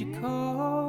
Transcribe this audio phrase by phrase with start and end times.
[0.00, 0.87] you call.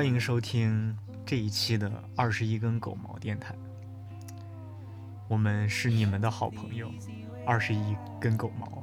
[0.00, 0.96] 欢迎收听
[1.26, 3.54] 这一期的二十一根狗毛电台。
[5.28, 6.90] 我们是你们的好朋友，
[7.44, 8.82] 二十一根狗毛。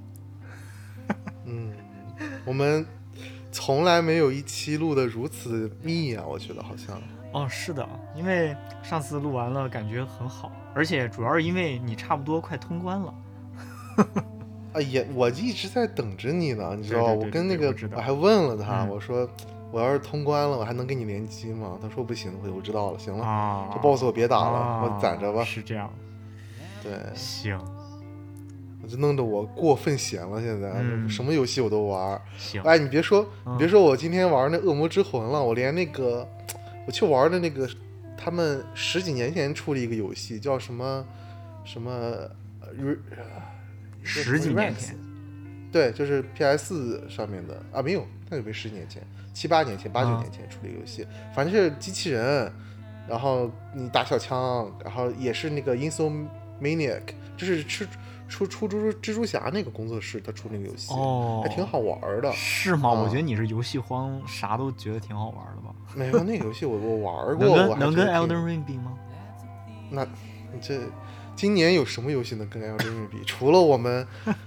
[1.45, 1.73] 嗯，
[2.45, 2.85] 我们
[3.51, 7.01] 从来没有一期录的如此密啊，我觉得好像。
[7.33, 13.13] 哦，是的，因为上次录完了感觉很好，而且主要是因为你差不多快通关了。
[14.73, 19.27] 哎呀，我一直在等着你呢，你知道我跟那个我还问了他，嗯我说
[19.71, 21.77] 我要是通关了，我还能跟你联机吗？
[21.81, 25.43] 他说不行，我我知道了，行了，啊，这 boss 我别打了，啊我攒着吧。
[25.43, 25.91] 是这样，
[26.81, 27.59] 对，行
[28.81, 32.21] 我就弄得我过分闲了，现在、嗯什么游戏我都玩儿。
[32.37, 36.25] 行，哎，你别说，嗯你别说，我今天玩那《恶魔之魂》了，我连那个
[36.85, 37.67] 我去玩的那个，
[38.17, 41.05] 他们十几年前出了一个游戏，叫什么
[41.65, 41.91] 什么
[44.03, 44.95] 十几年前，
[45.71, 49.01] 对，就是 PS 上面的啊，没有，那就没十年前，
[49.33, 52.51] 七八年前、八九啊年前出的游戏，反正是机器人，
[53.07, 57.01] 然后你打小枪，然后也是那个 Insomniac，
[57.37, 57.85] 就是出
[58.27, 62.31] 出出出蜘蛛侠那个工作室他出那个游戏，哦，还挺好玩的。
[62.33, 62.89] 是吗？
[62.89, 65.73] 啊我觉得你是游戏荒，啥都觉得挺好玩的吧？
[65.95, 68.93] 没有那个游戏我我玩过，能能跟 Elden Ring 比吗？
[69.89, 70.79] 那你这
[71.37, 73.21] 今年有什么游戏能跟 Ring 比？
[73.23, 74.05] 除了我们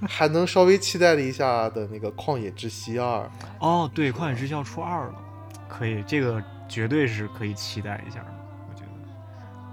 [0.08, 3.20] 还能稍微期待了一下的那个《旷野之息二》，
[3.60, 5.14] 哦，对，《旷野之息》要出二了，
[5.68, 8.34] 可以，这个绝对是可以期待一下的，
[8.68, 8.90] 我觉得。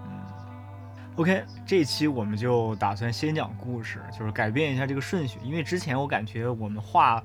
[0.06, 0.22] 嗯
[1.16, 7.24] ，OK，这一期我们就打算先讲故事，就是改变一下这个顺序，因为之前我感觉我们话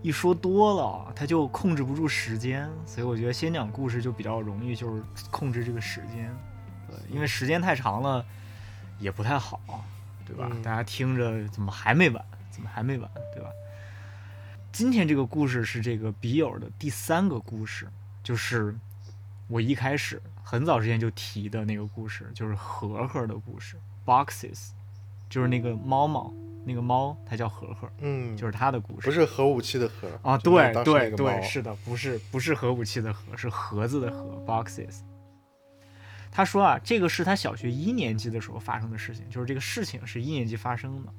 [0.00, 6.34] 一说多了，它就控制不住时间，所以我觉得先讲故事就比较容易，就是控制这个时间。
[6.88, 8.24] 对，因为时间太长了
[8.98, 9.84] 也不太好，
[10.26, 10.48] 对吧？
[10.50, 12.24] 嗯大家听着怎么还没完？
[12.50, 13.10] 怎么还没完？
[13.34, 13.48] 对吧？
[14.72, 17.88] 今天这个故事是这个笔友的第三个故事，
[18.22, 18.74] 就是
[19.48, 24.70] 我一开始很早之前就提的那个故事，就是盒盒的故事，boxes，
[25.28, 26.32] 就是那个猫猫，
[26.64, 29.06] 那个猫它叫盒盒，嗯，就是它的故事。
[29.06, 35.00] 不是核武器的核啊，对对对，是的，不是不是核武器的核，是盒子的盒，boxes。
[36.36, 41.12] 他说啊，这个是他小学一年级的时候发生的事情，就是这个事情是一年级发生的，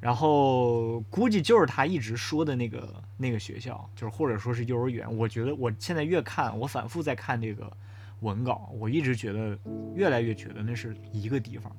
[0.00, 5.10] 然后估计就是他一直说的那个那个学校，就是或者说是幼儿园。
[5.16, 7.74] 我觉得我现在越看，我反复在看这个
[8.20, 9.58] 文稿，我一直觉得
[9.94, 11.74] 越来越觉得那是一个地方，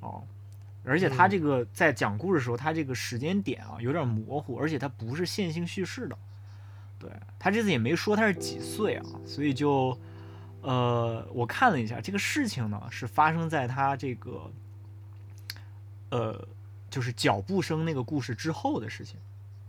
[0.00, 0.24] 哦。
[0.86, 6.18] 而且他这个在讲故事的时候，他这个时间点啊有点模糊，而且他不是线性叙事的。
[6.98, 9.96] 对他这次也没说他是几岁啊，所以就，
[10.64, 14.50] 呃，我看了一下这个事情呢，是发生在他这个，
[16.08, 16.48] 呃，
[16.88, 19.20] 就是脚步声那个故事之后的事情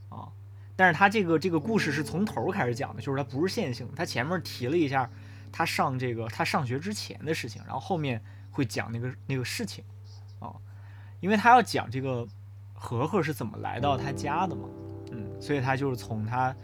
[0.07, 0.31] 啊。
[0.73, 3.93] 但是他这个这个故事是从头开始讲的，就是它不是线性的。
[3.93, 5.09] 他前面提了一下
[5.51, 9.83] 他上这个他上学之前的事情，然后后面会讲那个那个事情
[10.39, 10.55] 啊，
[11.19, 12.25] 因为他要讲这个
[12.73, 14.69] 和和是怎么来到他家的嘛，
[15.11, 16.55] 嗯，所以他就是从他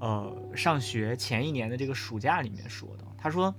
[0.00, 3.04] 呃上学前一年的这个暑假里面说的。
[3.16, 3.52] 他说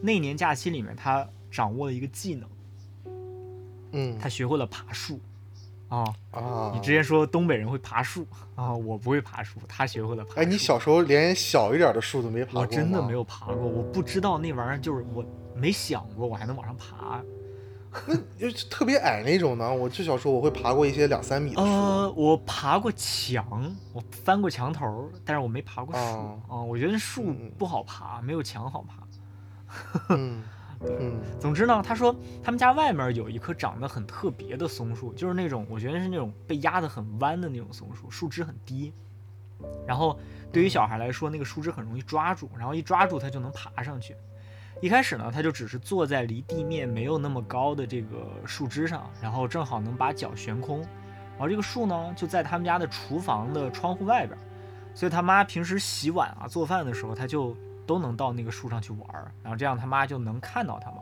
[0.00, 2.48] 那一年假期里面，他掌握了一个技能，
[3.92, 5.20] 嗯他学会了爬树
[5.88, 6.04] 啊。
[6.30, 10.40] 啊，你之前说东北人会爬树啊，我不会爬树，他学会了爬树。
[10.40, 15.24] 哎，你小时候连小一点的树都没爬过我真的没有爬过，我不知道那玩意儿就是我
[15.54, 17.22] 没想过我还能往上爬。
[18.38, 19.74] 就是特别矮那种呢。
[19.74, 21.62] 我至少说我会爬过一些两三米的树。
[21.62, 29.02] 呃，我爬过墙，我翻过墙头，但是我没爬过树啊、哦我觉得树嗯不好爬，没有墙好爬。
[30.10, 30.42] 嗯
[30.82, 38.92] 嗯总之呢，他说他们家外面有一棵长得很特别的松树，就是那种我觉得是那种被压得很弯的那种松树，树枝很低。
[39.86, 40.18] 然后
[40.50, 44.16] 对于小孩来说，那个树枝很容易抓住，然后一抓住它就能爬上去。
[44.80, 50.80] 一开始呢，他就只是坐在离地面没有那么高的这个树枝上，然后正好能把脚悬空。
[50.80, 54.38] 然后这个树呢，就在他们家的厨房的窗户外边，
[54.94, 57.54] 所以他妈平时洗碗啊、做饭的时候，他就
[57.90, 60.98] 都能到那个树上去玩儿，然后这样他妈就能看到他嘛。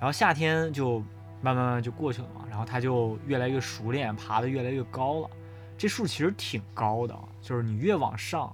[0.00, 1.00] 然后夏天就
[1.42, 5.28] 慢慢慢慢就过去了嘛，然后他就越来越熟练，爬得越来越高了。
[5.76, 8.50] 这树其实挺高的，就是你越往上，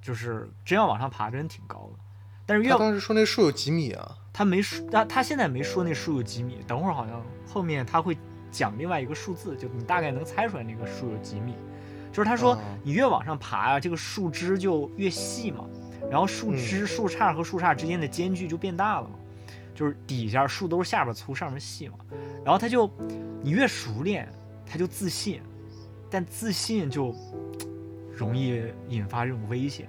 [0.00, 1.98] 就是真要往上爬，真挺高的。
[2.46, 4.16] 但是越他当时说那树有几米啊？
[4.32, 8.16] 他没说，他他现在没说那树有几米，等会儿好像后面他会
[8.50, 11.54] 讲另外一个数字，就你大概能猜出来那个树有几米。
[12.12, 15.66] 就是他说哦你越往上爬啊，这个树枝就越细嘛，
[16.10, 19.14] 然后树枝、树杈和树杈之间的间距就变大了嘛，
[19.74, 21.94] 就是底下树都是下边粗上面细嘛，
[22.44, 22.90] 然后他就
[23.42, 24.28] 你越熟练，
[24.64, 25.40] 他就自信，
[26.10, 27.14] 但自信就
[28.12, 29.88] 容易引发这种危险。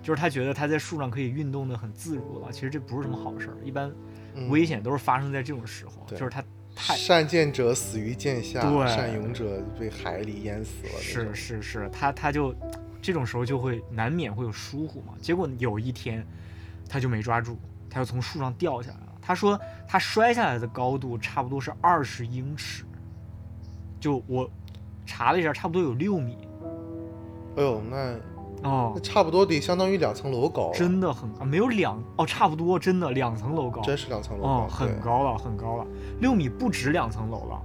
[0.00, 3.56] 就是他觉得他在树上可以运动的很自如了，其实这不是什么好事儿。
[3.62, 3.92] 一般
[4.34, 6.42] 嗯危险都是发生在这种时候，对就是他
[6.74, 11.34] 太善剑者死于剑下，对善勇者被海里淹死了是。
[11.34, 12.54] 是是，他他就
[13.08, 15.14] 这种时候就会难免会有疏忽嘛。
[15.18, 16.22] 结果有一天
[16.86, 17.56] 他就没抓住，
[17.88, 19.14] 他就从树上掉下来了。
[19.22, 22.84] 他说他摔下来的高度差不多是二十英尺，
[23.98, 24.46] 就我
[25.06, 26.36] 查了一下，差不多有六米。
[27.56, 28.92] 哎呦，那哦。
[28.94, 35.00] 那，差不多得相当于两层楼高，真的很啊，没有两哦，差不多真的两层楼高，真是两层楼高，哦，很。
[35.00, 35.86] 高了，很高了，
[36.20, 37.62] 六米不止两层楼了，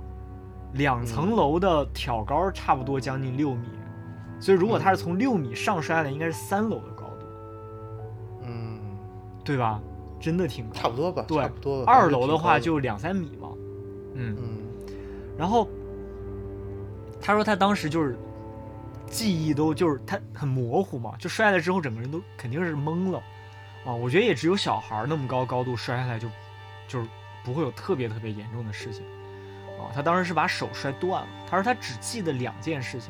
[0.75, 3.67] 两层楼的挑高差不多将近六米，
[4.43, 7.25] 所以如果他是从六米上摔的，应该是三楼的高度，
[8.41, 8.77] 嗯，
[9.41, 9.79] 对吧？
[10.19, 10.73] 真的挺高。
[10.73, 11.85] 差不多吧，对差不多。
[11.85, 13.47] 二楼的话就两三米嘛，
[14.15, 14.57] 嗯，嗯
[15.37, 15.69] 然后
[17.21, 18.17] 他说他当时就是
[19.07, 23.23] 记忆都就是他很模糊嘛，就摔了之后整个人都肯定是懵了
[23.85, 23.93] 啊。
[23.93, 26.27] 我觉得也只有小孩儿那么高高度摔下来就
[26.85, 27.07] 就是
[27.45, 29.05] 不会有特别特别严重的事情
[29.79, 29.87] 啊。
[29.95, 33.09] 他当时是把手摔断了，他说他只记得两件事情，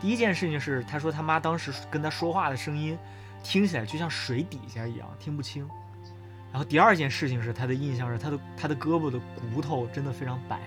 [0.00, 2.96] 第一件事情是他说他妈当时跟他说话的声音
[3.42, 5.68] 听起来就像水底下一样听不清。
[6.50, 9.20] 然后第二件事情是他的印象是他的他的胳膊的
[9.52, 10.58] 骨头真的非常白，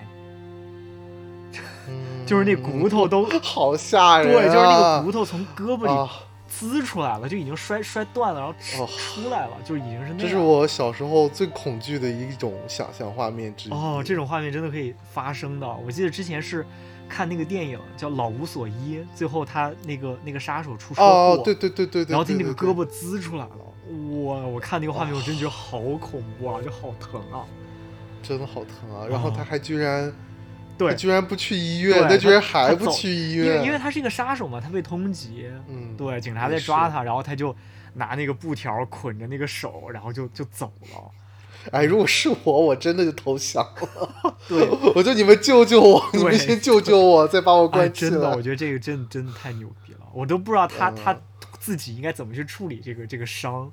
[1.88, 6.08] 嗯，就是那骨头都 好吓人、啊，对，就是那个骨头从胳膊里啊，
[6.48, 8.42] 滋出来了，就已经摔摔断了，
[8.74, 13.72] 然后出来了，就已经是那是我小时候最恐惧的一种想象画面之一。
[13.74, 15.68] 哦，这种画面真的可以发生的。
[15.68, 16.64] 我记得之前是
[17.12, 23.58] 看那个电影叫《老无所依》，最后他那个那个杀手出车祸，哦，对对对对对，然后他那个胳膊滋出来了，
[24.24, 24.38] 哇！
[24.48, 27.46] 我看那个画面，我真觉得好恐怖啊，就好疼啊。
[28.24, 29.06] 真的好疼啊！
[29.10, 30.14] 然后哦他还居然，
[30.78, 37.54] 对他居然不去医院，对他居然还不去医因为院，因为他是一个杀手嘛，他被通缉，嗯，对，警察在抓他，然后他就
[37.96, 41.12] 拿那个布条捆着那个手，然后就就走了。
[41.72, 44.36] 哎，如果是我，我真的就投降了。
[44.50, 48.36] 对，我就你们救救我，你们先救救我，再把我哎，关起真的，来。
[48.36, 51.18] 我觉得这个真真的太牛逼了，我都不知道他、嗯他
[51.60, 53.72] 自己应该怎么去处理这个这个伤。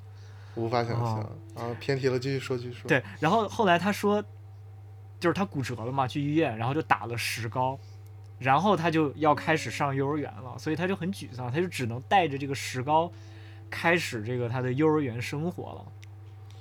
[0.55, 1.75] 无法想象哦啊！
[1.79, 4.21] 偏题了，继续说，继续说。，对，然后后来他说，
[5.19, 7.79] 就是他骨折了嘛，去医院，然后就打了石膏，
[8.37, 13.11] 然后他就要开始上幼儿园了，所以他就很沮丧，他就只能带着这个石膏
[13.69, 15.85] 开始这个他的幼儿园生活了，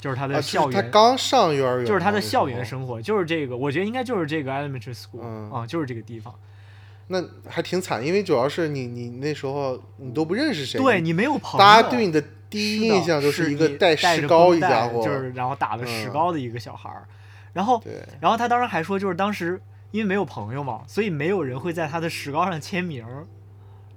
[0.00, 0.82] 就是他啊，的就是校园。
[0.82, 6.34] 他刚上幼儿园，就是他的校园生活，就是这个，我觉得应该就是这个 elementary school 嗯啊、就是这个地方。
[7.08, 17.08] 那还挺惨，因为主要是你你那时候你都不认识谁，对你没有朋友，大家对你的第一印象就是一个带石膏一家伙，就是然后打了石嗯膏的一个小孩儿。
[17.54, 17.82] 然后，
[18.20, 19.60] 然后他当时还说，就是当时
[19.90, 23.04] 因为没有朋友嘛，所以没有人会在他的石膏上签名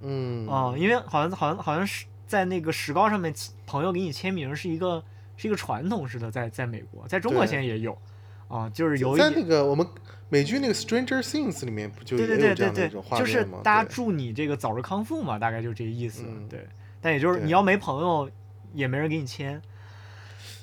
[0.00, 3.32] 嗯啊、因为好像好像好像是在那个石膏上面，
[3.66, 5.04] 朋友给你签名是一个
[5.42, 7.98] 是一个传统似的，在在美国，在中国现在也有
[8.46, 9.84] 啊、就是有一在那个我们
[10.28, 13.44] 美剧那个《Stranger Things》里面不就有这样的一种，画就是？
[13.62, 16.22] 大家祝你这个早日康复嘛，大概就是这个意思。
[16.26, 16.68] 嗯对，
[17.00, 18.30] 但也就是你要没朋友，
[18.74, 19.60] 也没人给你签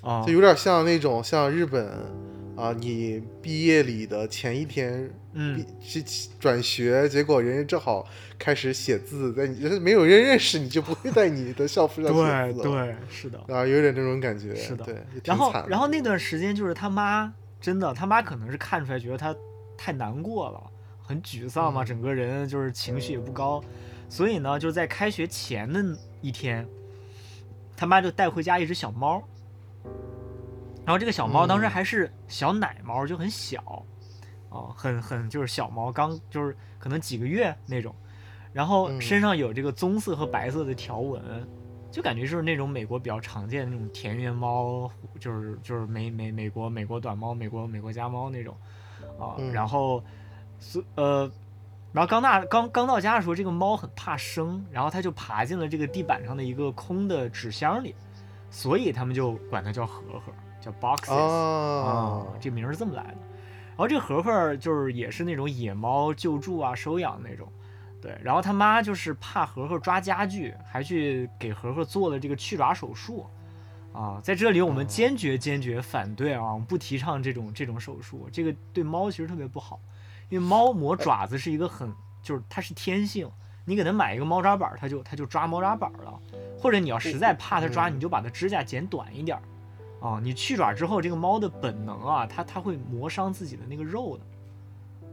[0.01, 0.23] 啊。
[0.25, 1.91] 就有点像那种像日本
[2.59, 6.03] 啊，你毕业礼的前一天嗯毕，去
[6.37, 8.05] 转学，结果人家正好
[8.37, 12.63] 开始写字，在你没有人认识，你就不会在你的校服上写字了。
[12.63, 13.39] 对对，是的。
[13.47, 14.53] 啊，有点这种感觉。
[14.55, 19.33] 是的对，然后然后那段时间就是他妈真的，他妈可能是看出来，觉得他
[19.77, 20.61] 太难过了，
[21.01, 23.63] 很沮丧嘛，嗯整个人就是情绪也不高，
[24.09, 25.81] 所以呢，就在开学前的
[26.19, 26.67] 一天，
[27.77, 29.23] 他妈就带回家一只小猫，
[30.89, 31.69] 然后这个小猫当时嗯。
[31.69, 33.85] 还是小奶猫，就很小，
[34.49, 37.93] 哦，很很就是小猫，刚就是可能几个月那种，
[38.51, 38.99] 然后嗯。
[38.99, 41.47] 身上有这个棕色和白色的条纹，
[41.91, 48.57] 就感觉就是那种美国比较常见的那种田园猫，就是就是美美美国美国短猫、美国美国家猫那种
[49.19, 49.35] 啊。
[49.37, 49.53] 嗯。
[49.53, 50.03] 然后，
[50.57, 51.31] 所呃，
[51.91, 57.93] 然后刚到刚刚到家的时候，这个猫很怕生，然后它就爬进了这个地板上的一个空的纸箱里，
[58.49, 63.17] 所以他们就管它叫盒盒，叫 boxes 啊，这名儿是这么来的。
[63.69, 67.47] 然后这个盒盒就是也是那种野猫救助啊、收养那种，
[68.01, 73.25] 对，然后他妈就是怕盒盒抓家具，还去给盒盒做了这个去爪手术。
[73.91, 79.79] 啊，在这里我们哦坚决坚决反对啊，我们不提倡这种这种手术，这个对猫其实特别不好，
[80.29, 83.27] 因为猫磨爪子是一个很就是它是天性，
[83.65, 86.19] 你给它买一个猫抓板儿，它就它就抓猫抓板儿了，
[86.59, 89.43] 或者你要实在怕它抓，嗯你就把它指甲剪短一点儿。
[89.99, 94.23] 啊，你去爪之后，这个猫的本能啊，它它会磨伤自己的那个肉的。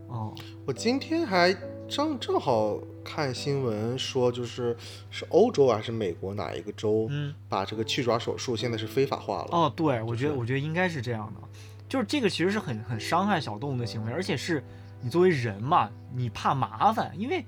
[0.09, 0.33] 哦，
[0.64, 1.52] 我今天还
[1.88, 4.76] 正正好看新闻说，就是
[5.11, 9.49] 是欧洲还是美国哪一个州嗯，把这个去爪手术现在是非法化了。
[9.50, 11.40] 哦，对，我觉得是我觉得应该是这样的，
[11.88, 14.62] 就是这个其实是很很伤害小动物的行为，而且是
[15.00, 17.45] 你作为人嘛，你怕麻烦，因为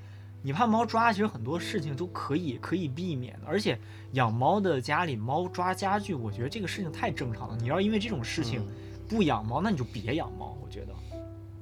[0.49, 3.79] 你怕猫抓，其实很多事情都可以可以避免的，而且
[4.13, 7.57] 养猫的家里猫抓家具，我觉得这个事情太正常了。
[7.61, 8.75] 你要因为这种事情嗯
[9.07, 10.95] 不养猫，那你就别养猫，我觉得。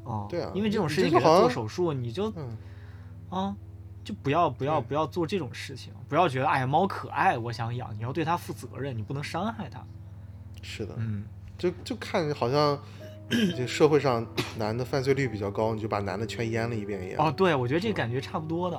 [0.05, 2.57] 哦，对啊因为这种事情给它做手术，你就嗯，
[3.29, 3.57] 啊，
[4.05, 9.85] 就不要不要不要做这种事情，不要觉得哎呀猫可爱，我想养，你要对它负责任，你不能伤害它。
[10.63, 11.25] 是的，嗯，
[11.59, 12.81] 就就看好像
[13.29, 17.27] 这社会上男的犯罪率比较高，你就把男的全阉了一遍一样。
[17.27, 18.77] 哦，对，我觉得这感觉差不多的，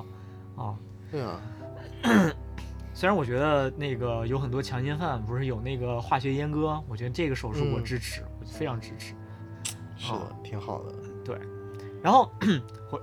[0.55, 0.75] 啊，
[1.11, 1.41] 对啊，
[2.93, 9.13] 虽然我觉得那个有很多强奸犯不是有那个化学阉割，我觉得这个手术我嗯支持，我非常支持。
[9.97, 10.93] 是的，挺好的。
[11.25, 11.37] 对，
[12.01, 12.31] 然后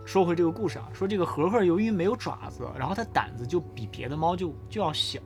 [0.04, 5.20] 说回这个故事啊，说这个和和由于没有爪子，然后它胆子就比别的猫就就要小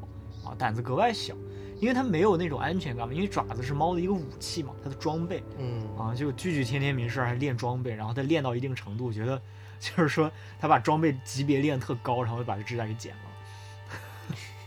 [0.44, 1.34] 啊，胆子格外小，
[1.80, 9.40] 因为它没有那种安全感嘛，因为爪子是猫的一个武器嘛，它的装备嗯，啊，就句句天天没事还练装备，然后它练到一定程度，觉得
[9.78, 13.20] 就是说它把装备级别练特高，然后就把这指甲给剪了。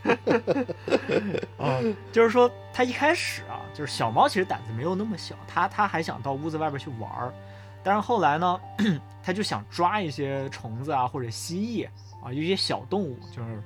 [1.60, 1.80] 啊，
[2.12, 7.34] 就是说它一开始啊，就是小猫其实胆子没有那么小，它它还想到屋子外边去玩儿，
[7.84, 8.60] 但是后来呢，
[9.22, 11.88] 它就想抓一些虫子啊或者蜥蜴
[12.24, 13.62] 啊，有一些小动物，就是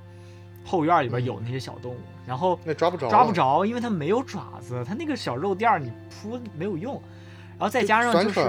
[0.66, 6.96] 后院里边有那些小动物，然后那抓不着，抓不，着，因为它没有爪子，它那个小肉垫儿你铺没有用，
[7.52, 8.44] 然后再加上就是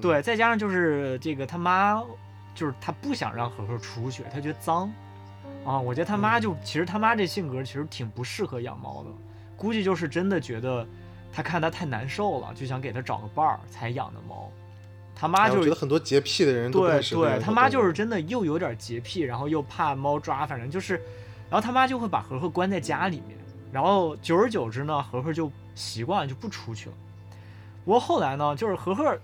[0.00, 2.02] 对，再加上就是这个他妈，
[2.54, 4.90] 就是他不想让和和出去，他觉得脏
[5.64, 5.78] 啊。
[5.78, 9.10] 我觉得他妈就、其实他妈这性格其实挺不适合养猫的，
[9.56, 10.86] 估计就是真的觉得
[11.32, 14.50] 他看他太难受了，就想给他找个伴儿才养的猫。
[15.18, 21.00] 他妈哎就觉得很多洁癖的人对对，他妈就是真的又有点洁癖，然后又怕猫抓，反正就是，
[21.48, 23.36] 然后他妈就会把和和关在家里面，
[23.72, 26.94] 然后久而久之呢，和和就习惯了就不出去了。
[27.84, 29.18] 不过后来呢，就是和和，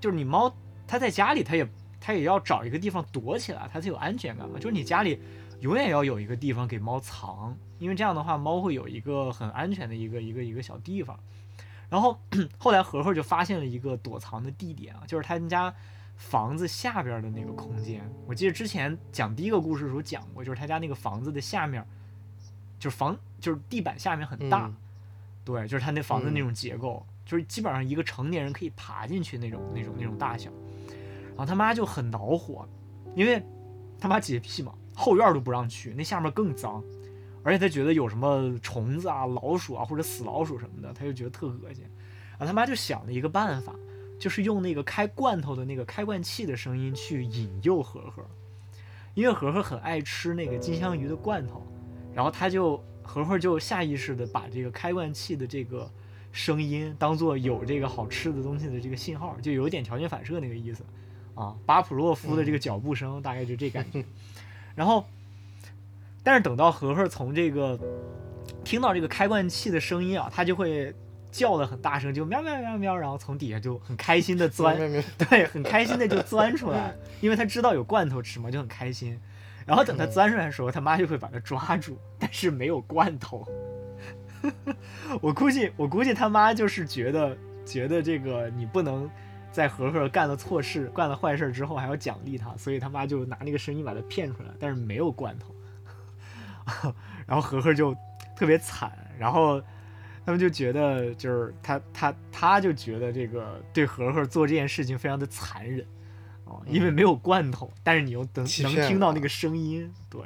[0.00, 0.52] 就是你猫
[0.86, 1.68] 它在家里，它也
[2.00, 4.58] 它也要找一个地方躲起来，它才有安全感嘛。
[4.58, 5.20] 就是你家里
[5.60, 11.18] 永远要有一个地方给猫藏，因为这样的话，猫会有一个很安全的一个一个一个小地方。
[11.90, 12.18] 然后
[12.58, 15.74] 后来和和就发现了一个躲藏的地点啊，就是他们家
[16.18, 18.02] 房子下边的那个空间。
[18.26, 21.82] 我记得之前讲第一个故事的时候讲过，就是他家那个房子的下面，
[22.78, 24.76] 就是房就是地板下面很大，嗯
[25.44, 30.50] 对，就是他那房子嗯那种结构，就是基本上一个成年人可以爬进去那种那种那种大小。
[31.28, 32.68] 然后他妈就很恼火，
[33.14, 33.40] 因为
[33.98, 36.82] 他妈洁癖嘛，后院都不让去，那下面更脏，
[37.44, 41.84] 而且他觉得有什么虫子啊、老鼠啊或者死老鼠什么的，他就觉得特恶心。
[42.32, 43.72] 然后他妈就想了一个办法，
[44.18, 48.24] 就是用那个开罐头的那个开罐器的声音去引诱和和，
[49.14, 51.66] 因为和和很爱吃那个金枪鱼的罐头，
[52.12, 55.90] 然后他就和和就下意识的把这个开罐器的这个
[56.32, 60.84] 声音当做有这个好吃的东西的这个信号，就有点条件反射那个意思
[61.34, 61.56] 啊。
[61.64, 64.04] 巴甫洛夫的这个脚步声大概就这感觉。
[64.74, 65.04] 然后，
[66.22, 67.78] 但是等到和和从这个
[68.62, 70.94] 听到这个开罐器的声音啊，他就会
[71.30, 74.76] 叫的很大声，就喵喵喵喵，然后从底下就很开心的钻
[75.18, 79.20] 对，很开心的就钻出来，因为他知道有罐头吃嘛，就很开心。
[79.66, 83.46] 然后等他钻出来的时候，他妈就会把他抓住，但是没有罐头。
[85.20, 89.10] 我估计，我估计他妈就是觉得，觉得这个你不能
[89.52, 95.54] 在和和干了错事、干了坏事之后还要奖励他，所以他妈就拿那个声音把他骗出来，但是没有罐头。
[97.26, 97.94] 然后和和就
[98.36, 99.60] 特别惨，然后
[100.28, 105.82] 他们就觉得就是他他他就觉得这个对和和做这件事情非常的残忍
[106.44, 110.20] 哦，因为没有罐头，但是你又能能听到那个声音，对。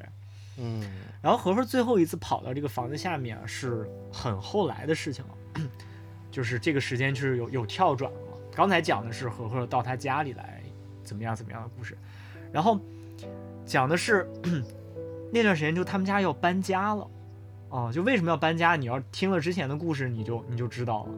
[0.59, 0.83] 嗯。
[1.23, 5.63] 然后和和最后一次跑到这个房子下面啊，是很后来的事情了，
[6.33, 8.19] 就是这个时间就是有有跳转了。
[8.23, 8.37] 嘛。
[8.53, 10.61] 刚才讲的是和和到他家里来
[11.05, 11.97] 怎么样怎么样的故事，
[12.53, 12.77] 然后
[13.65, 14.29] 讲的是
[15.33, 17.09] 那段时间就他们家要搬家了，
[17.73, 18.77] 哦，就为什么要搬家？
[18.77, 21.13] 你要听了之前的故事，你就你就知道了，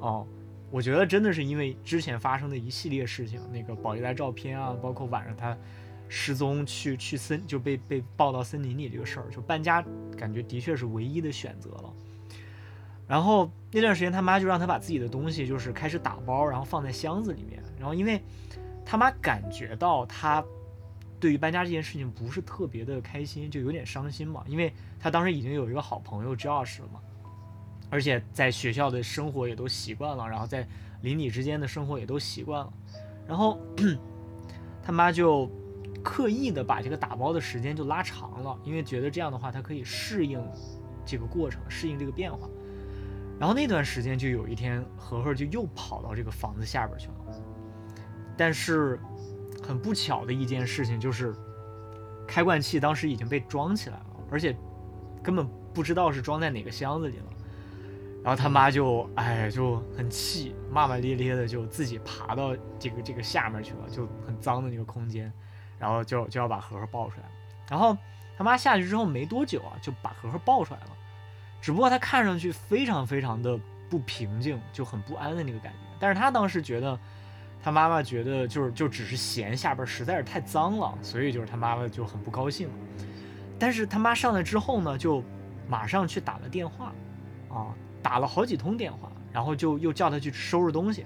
[0.00, 0.26] 哦。
[0.72, 5.56] 我觉得真的是因为之前发生的一系列事情，那个宝丽来照片啊，包括晚上他
[6.08, 9.84] 失踪去去森就被被抱到森林里这个事儿，就搬家
[10.16, 11.92] 感觉的确是唯一的选择了。
[13.08, 17.60] 然后那段时间他妈就让他把自己的东西就是开始打包，然后放在箱子里面。
[17.76, 18.22] 然后因为
[18.84, 20.44] 他妈感觉到他
[21.20, 27.00] 对于搬家这件事情不是特别的开心，就有点伤心嘛，因为他当时已经有一个好朋友 Josh 了嘛，
[27.90, 30.66] 而且在学校的生活也都习惯了，然后在
[31.02, 32.72] 邻里之间的生活也都习惯了，
[33.28, 33.60] 然后
[34.82, 35.50] 他妈就
[36.02, 40.42] 刻意的把这个打包的时间就拉长了，因为觉得这样的话他可以适应
[41.04, 42.48] 这个过程，适应这个变化。
[43.38, 47.14] 然后那段时间就有一天，和和就又跑到这个房子下边去了。
[48.36, 48.98] 但是
[49.70, 51.32] 很不巧的一件事情就是，
[52.26, 54.56] 开罐器当时已经被装起来了，而且
[55.22, 57.24] 根本不知道是装在哪个箱子里了。
[58.24, 65.32] 然后他妈就哎就很气，骂骂咧咧的就自己爬到这个这个下面去了，就很脏的那个空间，
[65.78, 67.30] 然后就就要把盒盒抱出来。
[67.70, 67.96] 然后
[68.36, 70.86] 他妈下去之后没多久啊，就把盒盒抱出来了。
[71.60, 73.56] 只不过他看上去非常非常的
[73.88, 75.78] 不平静，就很不安的那个感觉。
[76.00, 76.98] 但是他当时觉得，
[77.62, 82.68] 他妈妈觉得就是就只是嫌下边实在是太脏了，所以就是他妈妈就很不高兴。
[83.58, 85.22] 但是他妈上来之后呢，就
[85.68, 86.92] 马上去打了电话，
[87.50, 91.04] 啊，打了好几通电话，然后就又叫他去收拾东西。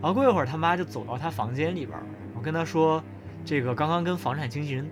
[0.00, 1.98] 然后过一会儿，他妈就走到他房间里边，
[2.34, 3.02] 我跟他说，
[3.44, 4.88] 这个刚刚跟房产经纪人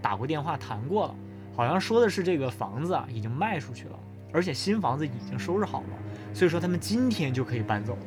[0.00, 1.14] 打过电话谈过了，
[1.56, 3.98] 好像说的是这个房子啊已经卖出去了。
[4.32, 5.88] 而且新房子已经收拾好了，
[6.34, 8.02] 所以说他们今天就可以搬走了，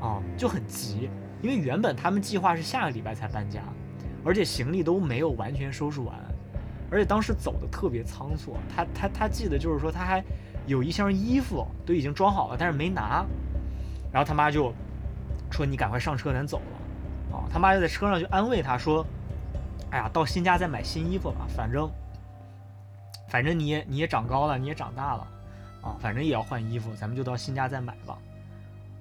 [0.00, 1.10] 啊，就很急，
[1.42, 3.60] 因为原本他们计划是下个礼拜才搬家，
[4.24, 6.14] 而且行李都没有完全收拾完，
[6.90, 10.24] 而且当时走的特别仓促，他他他记得就是说他还
[10.66, 13.24] 有一箱衣服都已经装好了，但是没拿，
[14.12, 14.72] 然后他妈就
[15.50, 19.06] 说你赶快上车，咱走了，啊，他妈就在车上就安慰他说，
[19.90, 21.90] 哎呀，到新家再买新衣服吧，反正。
[23.28, 25.26] 反正你也你也长高了，你也长大了，
[25.82, 28.18] 啊，反正也要换衣服，咱们就到新家再买吧，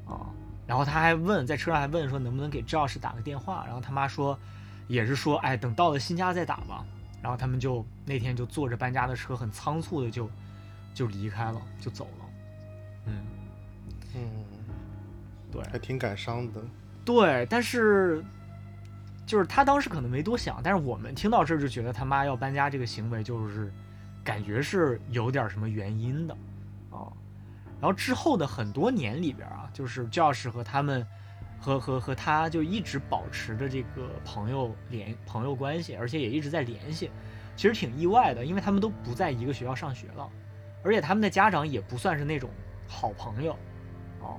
[0.05, 0.29] 啊，
[0.69, 4.37] 然后他还问，在车上还问说能不能给 Josh 打个电话，然后他妈说，
[4.87, 6.85] 也是说，哎，等到了新家再打吧，
[7.23, 10.29] 然后他们就那天就坐着搬家的车，很仓促的就
[10.93, 12.25] 就离开了，就走了，
[13.07, 13.13] 嗯
[14.13, 14.45] 嗯，
[15.51, 16.61] 对，还挺感伤的。
[17.03, 18.23] 对，但是
[19.25, 23.73] 就是他当时可能没多想，但是我们听到这儿就觉得他妈要搬家这个行为就是。
[24.21, 26.37] 感觉是有点什么原因的，啊，
[27.81, 31.05] 然后之后的很多年里边啊，就是教师和他们，
[31.59, 37.09] 和和和他就一直保持着这个朋友联朋友关系，而且也一直在联系，
[37.55, 40.29] 其实挺意外的，因为他们都不在一个学校上学了，
[40.83, 42.49] 而且他们的家长也不算是那种
[42.87, 43.53] 好朋友，
[44.21, 44.37] 哦，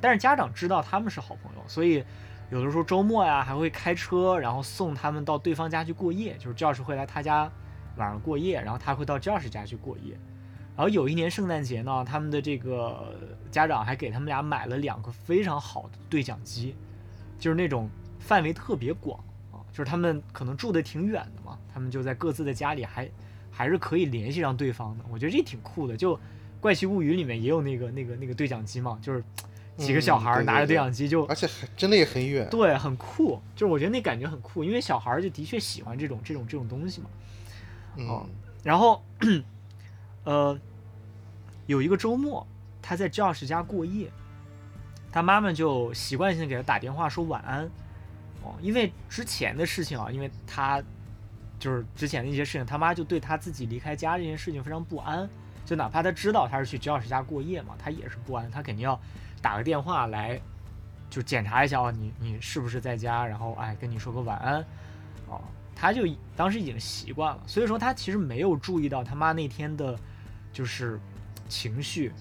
[0.00, 2.04] 但是家长知道他们是好朋友，所以
[2.50, 7.50] 有的时候周末呀还会开车，然后送他们到对方家去过夜，就是教师会来他家。
[7.96, 10.16] 晚上过夜，然后他会到 Josh 家去过夜，
[10.78, 13.12] 然后有一年圣诞节呢，他们的这个
[13.50, 16.72] 家长还给他们俩买了两个非常好的对讲机，
[17.36, 19.18] 就是那种范围特别广
[19.50, 23.10] 啊，就是他们可能住的挺远的嘛，他们就在各自的家里还
[23.50, 25.96] 还是可以联系上对方的，我觉得这挺酷的。
[25.96, 26.14] 就
[26.60, 29.20] 《怪奇物语》里面也有那个那个那个对讲机嘛，就是
[29.76, 37.10] 几个小孩拿着对讲机就，而且还真的也很远，对，很酷，就是我觉得那感觉很酷，因为小孩就的确喜欢这种这种这种东西嘛。
[38.08, 38.24] 哦，
[38.62, 39.02] 然后，
[40.22, 40.56] 呃，
[41.68, 42.44] 有一个周末，
[42.80, 44.10] 他在 Josh 家过夜，
[45.12, 47.70] 他妈妈就习惯性给他打电话说晚安。
[48.42, 50.82] 哦，因为之前的事情啊，因为他
[51.58, 55.28] 就是之前的一些事情，他妈就对他自己离开家这件事情非常不安。
[55.66, 58.98] 就哪怕他知道他是去 Josh 家过夜嘛，他也是不安，他肯定要
[59.42, 60.40] 打个电话来，
[61.10, 64.64] 就检查一下哦，你你是不是在家，然后哎跟你说个晚安，
[65.28, 65.38] 哦。
[65.80, 66.02] 他就
[66.34, 69.96] 当时已经习惯了，所以说他其实没有注意到他妈那天的，
[70.52, 70.98] 就是
[71.48, 72.12] 情绪，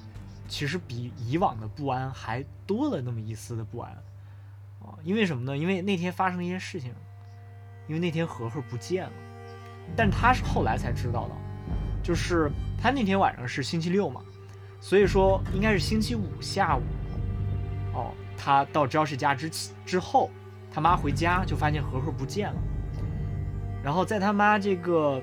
[0.47, 3.91] 其实比以往的不安还多了那么一丝的不安，
[4.81, 5.57] 啊，因为什么呢？
[5.57, 6.93] 因为那天发生了一些事情，
[7.87, 9.11] 因为那天和和不见了，
[9.95, 11.35] 但他是后来才知道的，
[12.01, 12.49] 就是
[12.81, 14.21] 他那天晚上是星期六嘛，
[14.79, 16.81] 所以说应该是星期五下午，
[17.93, 19.49] 哦，他到 Josh 家之
[19.85, 20.29] 之后，
[20.71, 22.59] 他妈回家就发现和和不见了。
[23.83, 25.21] 然后在他妈这个，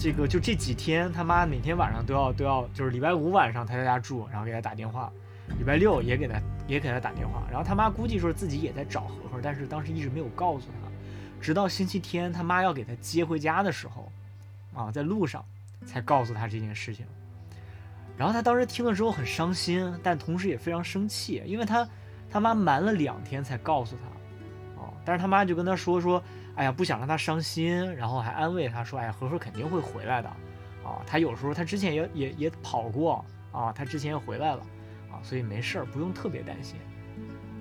[0.00, 5.12] 这个就这几天，他妈每天晚上都要都要，就是礼拜五晚上他在家住，然后给他打电话，
[5.58, 7.46] 礼拜六也给他也给他打电话。
[7.50, 10.88] 然后他妈估计说自己也在找和和，但是当时一直没有告诉他，
[11.38, 14.10] 直到星期天他妈要给他接回家的时候，
[14.72, 15.44] 啊，在路上
[15.84, 17.04] 才告诉他这件事情。
[18.16, 21.86] 然后他当时听了之后很伤心，但同时也非常生气，因为他
[22.30, 26.22] 他妈瞒了两天才告诉他，哦，但是他妈就跟他说说。
[26.60, 30.28] 哎呀不想让他伤心，然后还安慰他说，哎呀和和肯定会回来的，
[30.84, 34.60] 啊，他有时候他之前也也也跑过啊，他之前也回来了
[35.10, 36.76] 啊，所以没事儿，不用特别担心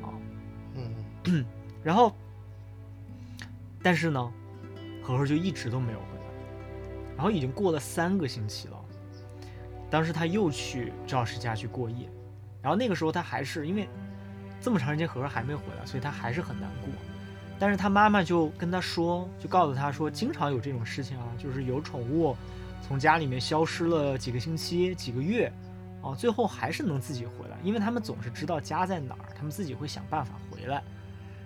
[0.03, 0.11] 啊。
[1.23, 1.45] 嗯
[1.81, 2.13] 然后，
[3.81, 4.33] 但是呢，
[5.01, 8.75] 和和就一直都没有回来，然后已经过了三个星期了。
[9.89, 12.09] 当时他又去赵氏家去过夜，
[12.61, 13.87] 然后那个时候他还是因为
[14.59, 16.89] 这么长时间和和还没回来，所以他还是很难过。
[17.59, 22.35] 但是他妈妈就跟他说，就告诉他说，经常有这种事情啊，就是有宠物
[22.81, 25.51] 从家里面消失了几个星期、几个月，
[26.01, 30.81] 啊，最后还是能自己回来，因为他们总是知道家在哪儿，他们自己会想办法回来。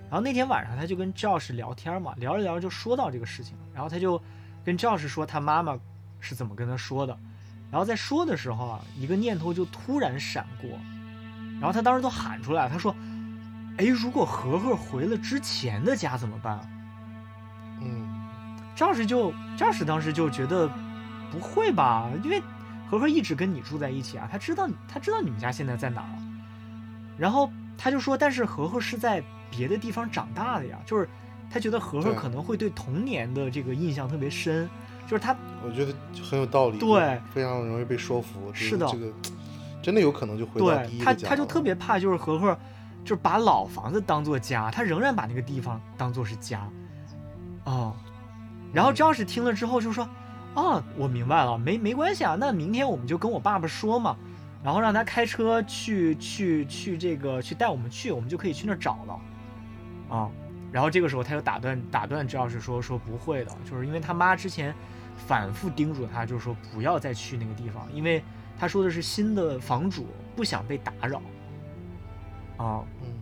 [0.10, 4.22] 然后那天晚上他就跟赵氏聊天嘛，聊着聊着就说到这个事情，然后他就
[4.64, 5.76] 跟赵氏说他妈妈
[6.20, 7.18] 是怎么跟他说的，
[7.72, 10.70] 然后在说的时候啊，一个念头就突然闪过，
[11.60, 12.96] 然后他当时都喊出来，他说
[13.78, 16.62] ：“哎，如果和和回了之前的家怎么办啊？”
[17.82, 18.08] 嗯
[18.76, 20.70] 赵氏就赵氏当时就觉得
[21.32, 22.42] 不会吧，因为
[22.90, 26.18] 和和一直跟你住在一起啊，他知道他知道你们家现在在哪儿啊。
[27.18, 31.08] 然后他就说，但是和和是在别的地方长大的呀，就是
[31.52, 34.68] 他觉得和和可能会对童年的这个印象特别深，
[35.08, 38.52] 就是他我觉得很有道理，对，非常容易被说服。
[38.54, 39.14] 是的这个
[39.84, 42.58] 真的有可能就回到第对他一个家了他就特别怕就是和和
[43.04, 46.68] 就是把老房子当做家，他仍然把那个地方当做是家，
[47.66, 47.94] 哦。
[48.72, 50.08] 然后嗯赵氏听了之后就说
[50.56, 54.16] ：“哦，我明白了，没没关系啊，那明天我们就跟我爸爸说嘛，
[54.64, 60.30] 然后让他开车去去去这个去带我们去，我们就可以去那儿找了，啊。
[60.72, 64.74] 然后这个时候他就打断打断赵氏说说不会的，就是因为他妈之前
[65.28, 68.24] 反复叮嘱他，就是说不要再去那个地方，因为
[68.58, 71.22] 他说的是新的房主不想被打扰，
[72.58, 72.84] 啊。
[73.02, 73.22] 嗯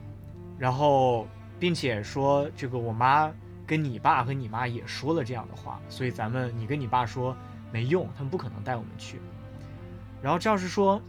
[0.60, 1.28] 然后
[1.60, 3.32] 并且说这个我妈
[3.65, 7.36] 跟你爸和你妈也说了这样的话，所以咱们你跟你爸说
[7.72, 9.20] 没用，他们不可能带我们去。
[10.22, 11.02] 然后赵氏说，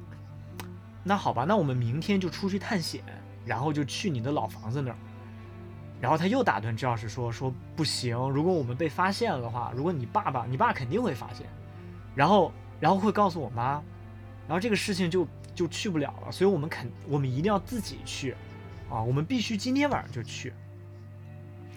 [1.04, 3.02] 那好吧，那我们明天就出去探险，
[3.44, 4.96] 然后就去你的老房子那儿。
[6.00, 11.46] 然后他又打断赵氏说说不行，如果我们被发现了的话，如果你爸爸，你爸肯定会发现，
[12.14, 13.82] 然后然后会告诉我妈，
[14.48, 18.34] 然后这个事情就就去不了了，所以我们肯我们一定要自己去。
[18.90, 20.52] 啊，我们必须今天晚上就去。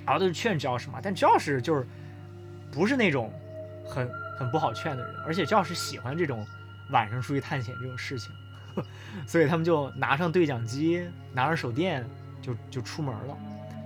[0.05, 1.87] 然后他就劝赵氏嘛，但赵氏就是
[2.71, 3.31] 不是那种
[3.85, 6.45] 很很不好劝的人，而且赵氏喜欢这种
[6.91, 8.31] 晚上出去探险这种事情，
[9.25, 12.05] 所以他们就拿上对讲机，拿上手电，
[12.41, 13.37] 就就出门了，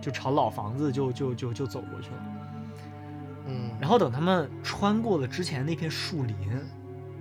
[0.01, 2.25] 就朝老房子就就就就走过去了。
[3.45, 6.35] 嗯，然后等他们穿过了之前那片树林，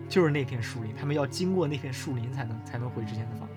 [0.08, 3.46] 就是那片树林，他们要经过那片树林才能才能回之前的房。
[3.48, 3.54] 子。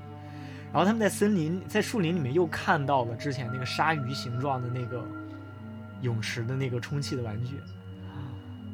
[0.74, 5.06] 然后他们在森林，在树林里面又看到了之前那个鲨鱼形状的那个
[6.02, 7.60] 泳池的那个充气的玩具，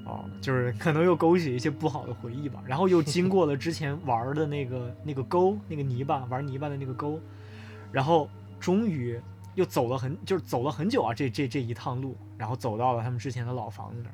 [0.05, 2.61] 哦，就是可能又勾起一些不好的回忆吧。
[2.67, 7.19] 然后又经过了之前玩的那个那个沟，那个泥巴玩泥巴的那个沟，
[7.91, 9.19] 然后终于
[9.55, 14.13] 又走了很就是走了很久啊，这这这一趟路，然后走到了他们之前的老房子那儿，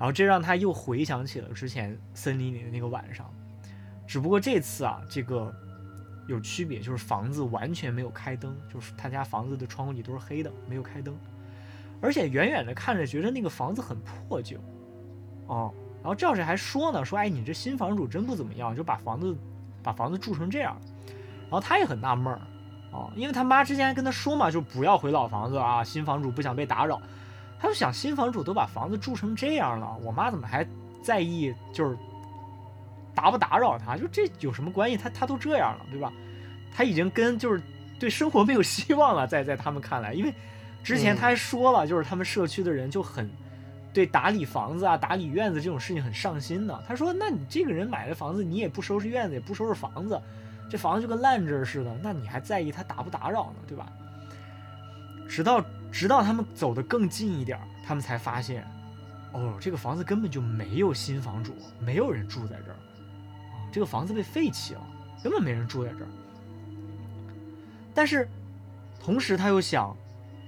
[0.00, 3.30] 然后这让他又回想起了之前森林里的那个晚上，
[4.06, 5.54] 只不过这次啊，这个
[6.26, 11.14] 有区别，就是房子完全没有开灯，就是他家房子的窗户里都是黑的，没有开灯，
[12.00, 14.56] 而且远远的看着觉得那个房子很破旧，
[15.48, 15.70] 哦，
[16.02, 19.36] 然后赵氏还说呢，说哎你这新房主真不怎么样，就把房子
[19.82, 20.74] 把房子住成这样，
[21.42, 22.40] 然后他也很纳闷儿。
[22.92, 27.00] 哦，因为他妈之前还跟他说嘛，就不要回老房子啊，新房主不想被打扰。
[27.60, 30.66] 他就想，新房主都把房子住成这样了，我妈怎么还
[31.02, 31.96] 在意就是
[33.14, 33.96] 打不打扰他？
[33.96, 34.96] 就这有什么关系？
[34.96, 36.10] 他他都这样了，对吧？
[36.74, 37.60] 他已经跟就是
[37.98, 40.32] 对生活没有希望了，在在他们看来，因为
[40.82, 43.30] 之前他还说了，就是他们社区的人就很
[43.92, 46.80] 对打理房子啊、打理院子这种事情很上心呢。
[46.88, 50.18] 他说：“那你这个人买的房子，你也不收拾院子，也不收拾房子，
[50.70, 53.86] 这房子就跟烂着似的，那你还在意他打不打扰呢，对吧？”
[55.30, 58.66] 直到直到他们走得更近一点儿，他们才发现，
[59.32, 64.84] 哦，这个房子根本就没有新房主，没有人住在这儿，啊，这个房子被废弃了，
[65.22, 66.08] 根本没人住在这儿。
[67.94, 68.28] 但是，
[69.00, 69.96] 同时他又想，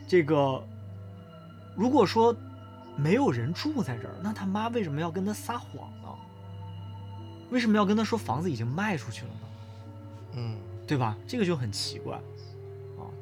[0.09, 0.61] 这个
[1.77, 2.35] 如果说
[2.97, 6.09] 没有人住在这儿，那他妈为什么要跟他撒谎呢？
[7.51, 9.49] 为什么要跟他说房子已经卖出去了呢？
[10.35, 10.57] 嗯
[10.89, 11.17] 对吧？
[11.29, 12.23] 这个就很奇怪啊。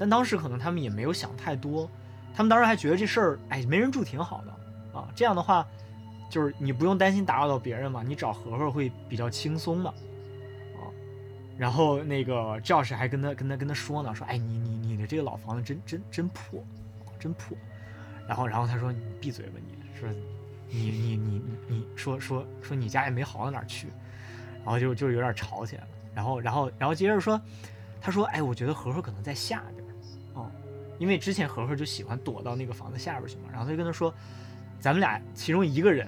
[0.00, 1.86] 但当时可能他们也没有想太多，
[2.34, 5.06] 他们当时还觉得这事儿，哎，没人住挺好的啊。
[5.14, 5.66] 这样的话，
[6.30, 9.92] 就是你不用担心打扰到别人嘛，你找和和会比较轻松嘛，
[10.76, 10.88] 啊。
[11.58, 16.64] 然后那个赵氏还跟他跟他跟他说呢，说，哎，你你你的这个老房子真真真破，
[17.18, 17.54] 真破。
[18.26, 20.08] 然后然后他说你闭嘴吧你说
[20.68, 23.88] 你你你你说说说你家也没好到哪儿去，
[24.64, 27.38] 然后就就有点吵起来了，然后然后然后接着说，
[28.00, 29.79] 他说哎我觉得和和可能在下边，
[31.00, 34.14] 因为之前和和就喜欢躲到那个房子下边去嘛，然后他就跟他说，
[34.78, 36.06] 咱们俩其中一个人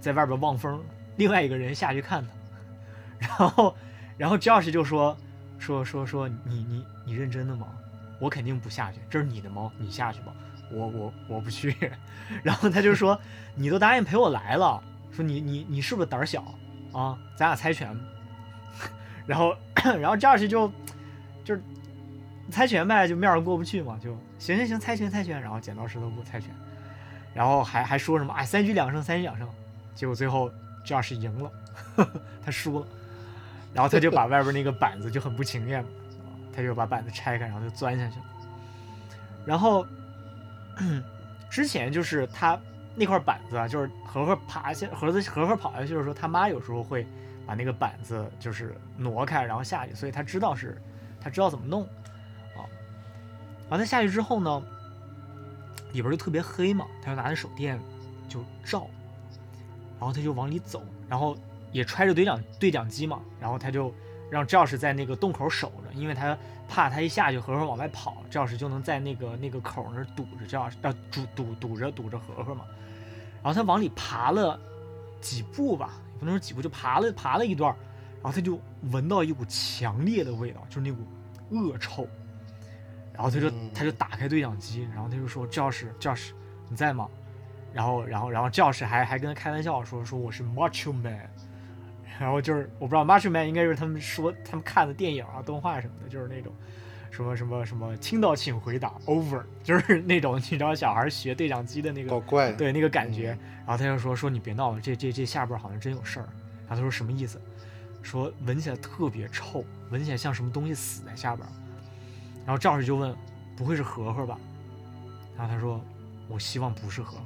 [0.00, 0.80] 在外边望风，
[1.16, 2.22] 另外一个人下去看
[3.18, 3.76] 他， 然后
[4.18, 5.16] 然后 Josh 就说
[5.58, 7.66] 说说说你你你认真的吗？
[8.20, 10.32] 我肯定不下去，这是你的猫，你下去吧。
[10.70, 11.74] 我我我不去。
[12.44, 13.18] 然后他就说，
[13.56, 16.42] 你都答应陪我来了，说你你你是不是胆小
[16.92, 17.18] 啊？
[17.36, 17.98] 咱俩猜拳。
[19.26, 19.56] 然后
[19.98, 20.70] 然后 Josh 就
[21.44, 21.62] 就是
[22.50, 26.50] 猜拳呗，就面儿过不去嘛，就行行行，猜拳猜拳，然后剪刀石头布猜拳，
[27.34, 29.48] 然后还还说什么哎三局两胜三局两胜，
[29.94, 30.50] 结果最后
[30.84, 31.50] Josh 赢了，
[32.44, 32.86] 他输了，
[33.72, 35.88] 然后他就把外边那个板子就很不情愿嘛，
[36.54, 38.24] 他就把板子拆开，然后就钻下去了。
[39.44, 39.86] 然后
[41.48, 42.58] 之前就是他
[42.94, 47.06] 那块板子啊，就是和和爬下，和子和和跑下去的时候，他妈有时候会
[47.46, 50.80] 把那个板子就是挪开，然后下去，所以他知道是，
[51.20, 51.86] 他知道怎么弄。
[53.68, 54.62] 然后他下去之后呢，
[55.92, 57.78] 里边就特别黑嘛，他就拿着手电
[58.28, 58.86] 就照，
[59.98, 61.36] 然后他就往里走，然后
[61.72, 63.92] 也揣着对讲对讲机嘛，然后他就
[64.30, 66.36] 让赵氏在那个洞口守着，因为他
[66.68, 72.64] 怕他一下去和和往外跑，赵氏就能在那个那个口那堵着赵氏，呃堵堵堵着堵着和和嘛。
[73.42, 74.58] 然后他往里爬了
[75.20, 77.74] 几步吧，也不能说几步，就爬了爬了一段，
[78.22, 81.02] 然后他就闻到一股强烈的味道，就是那股
[81.50, 82.08] 恶臭。
[83.16, 86.32] 然后他就嗯他就打开对讲机，然后他就说：“教室教室
[86.68, 87.08] 你在吗？”
[87.72, 91.28] 然后然后然后教室还还跟他开玩笑说：“说我是 Macho Man。
[92.18, 96.52] ”然后就是我不知道 Macho Man 应该是他们说他们看的电影啊、动画什么的，就是那种
[97.10, 102.08] 什么什么什么，听到请回答 Over， 就是那种你知道小孩学对讲机的那个
[102.52, 103.36] 对那个感觉。
[103.66, 106.28] 然后他就说说你别闹了，这这这下边好像真有事儿。
[106.66, 107.40] 然后他说什么意思？
[108.02, 111.50] 说闻起来特别臭，闻起来像什么东西死在下边儿。
[112.46, 113.14] 然后赵氏就问，
[113.56, 114.38] 不会是和和吧？
[115.36, 115.78] 然后他说
[116.28, 117.24] 我希望不是和和。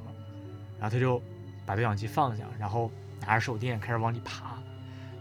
[0.79, 1.21] 然后他就
[1.65, 4.57] 把对讲机放下，然后拿着手电开始往里爬。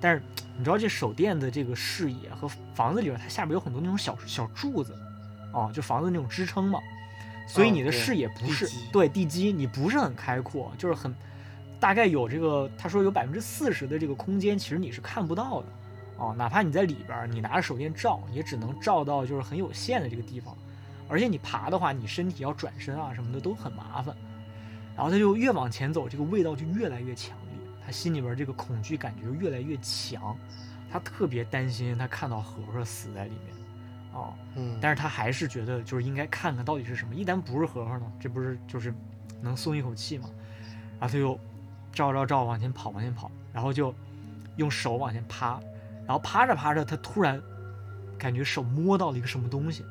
[0.00, 0.22] 但是
[0.56, 4.96] 你知道这手电的这个视野和房子里边，它下边有很多那种小小柱子，
[5.52, 6.80] 哦，就房子那种支撑嘛，
[7.46, 11.14] 所以你的视野不是、对地基，你不是很开阔，就是很
[11.78, 15.66] 大概有这个他说有百分之四十的这个空间，其实你是看不到的，
[16.20, 20.54] 哦，哪怕你在里边儿，你拿着手电照，也只能照到就是很有限的这个地方，
[21.08, 24.14] 而且你爬的话，你身体要转身啊什么的都很麻烦。
[24.94, 30.36] 然后他就越往前走，这个味道就越来越强烈，他心里边这个恐惧感觉就越来越强，
[30.92, 33.56] 他特别担心他看到和和死在里面，
[34.12, 38.92] 哦，嗯，但是他还是觉得就是应该看看到底是什么，一旦不是和和呢，这不是就是
[39.40, 40.28] 能松一口气吗？
[40.98, 41.38] 然后他就
[41.92, 43.94] 照照照往前跑，往前跑，然后就
[44.56, 45.58] 用手往前趴，
[46.10, 47.40] 然后趴着趴着，他突然
[48.18, 49.84] 感觉手摸到了一个什么东西，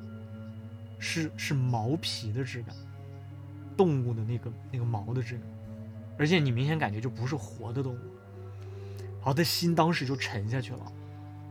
[1.00, 2.76] 是是毛皮的质感，
[3.78, 5.44] 动物的那个那个毛的质感，
[6.18, 8.00] 而且你明显感觉就不是活的动物，
[9.20, 10.92] 然后他心当时就沉下去了，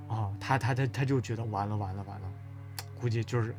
[0.07, 2.29] 啊，他他他他就觉得完了完了完了，
[3.01, 3.55] 估计就是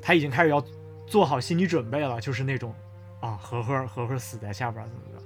[0.00, 0.64] 他已经开始要
[1.08, 2.72] 做好心理准备了，就是那种
[3.18, 5.24] 啊，和和和和死在下边怎么着，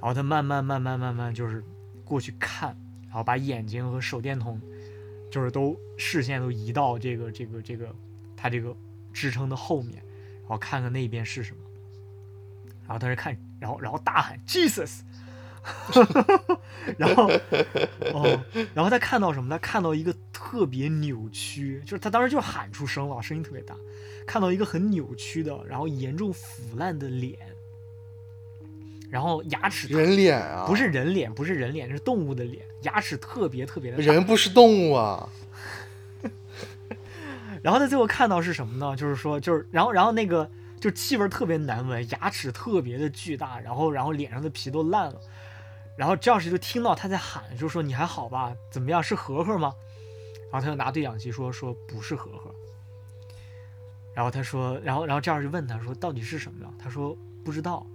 [0.00, 1.62] 然后他慢慢慢慢慢慢就是
[2.02, 2.74] 过去看，
[3.08, 4.60] 然后把眼睛和手电筒
[5.30, 7.94] 就是都视线都移到这个这个这个
[8.36, 8.74] 他这个
[9.12, 9.96] 支撑的后面，
[10.42, 11.58] 然后看看那边是什么，
[12.86, 15.00] 然后他是看，然后然后大喊 Jesus，
[16.96, 17.28] 然后
[18.14, 18.44] 哦，
[18.74, 19.50] 然后他看到什么？
[19.50, 23.74] 他看到一个特别扭曲，就是他当时就喊出声了，声音特别大，
[24.26, 27.38] 看到一个很扭曲的，然后严重腐烂的脸，
[29.10, 34.02] 然后牙齿人脸啊，不是人脸，不是人脸，是动物的脸，牙齿特别特别的。
[34.02, 35.28] 人不是动物啊，
[37.62, 38.94] 然后他最后看到是什么呢？
[38.94, 45.20] 就是说，就是然后然后那个就气味特别难闻，牙齿特别的巨大，然后然后脸上的皮都烂了。
[45.96, 48.54] 然后赵氏就听到他在喊，就说你还好吧？
[48.70, 49.02] 怎么样？
[49.02, 49.74] 是和和吗？
[50.52, 52.54] 然后他就拿对讲机说说不是和和。
[54.14, 56.72] 然后他说，然后然后赵氏就问他说到底是什么呢？
[56.78, 57.86] 他说不知道。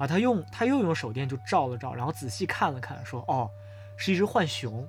[0.00, 3.50] 啊，他用他又用手电就照了照，然后仔细看了看，说哦，
[3.98, 4.88] 是一只浣熊。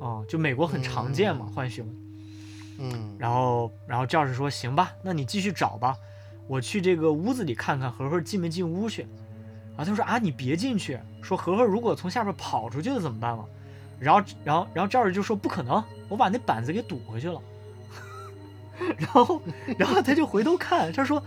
[0.00, 1.94] 哦，就美国很常见嘛，嗯浣熊。
[2.80, 5.96] 嗯，然后，然后赵氏说：“行吧，那你继续找吧，
[6.48, 9.02] 我去这个屋子里看看和和进没进屋去。”
[9.76, 13.44] 然后他说：“啊，你别进去，说和和如果从下边跑出去了怎么办嘛？”
[14.00, 17.40] 然后，然后，然后赵氏就说：“不可能，我把那板子给堵回去了。
[18.98, 19.40] ”然后，
[19.78, 21.20] 然后他就回头看，他说：“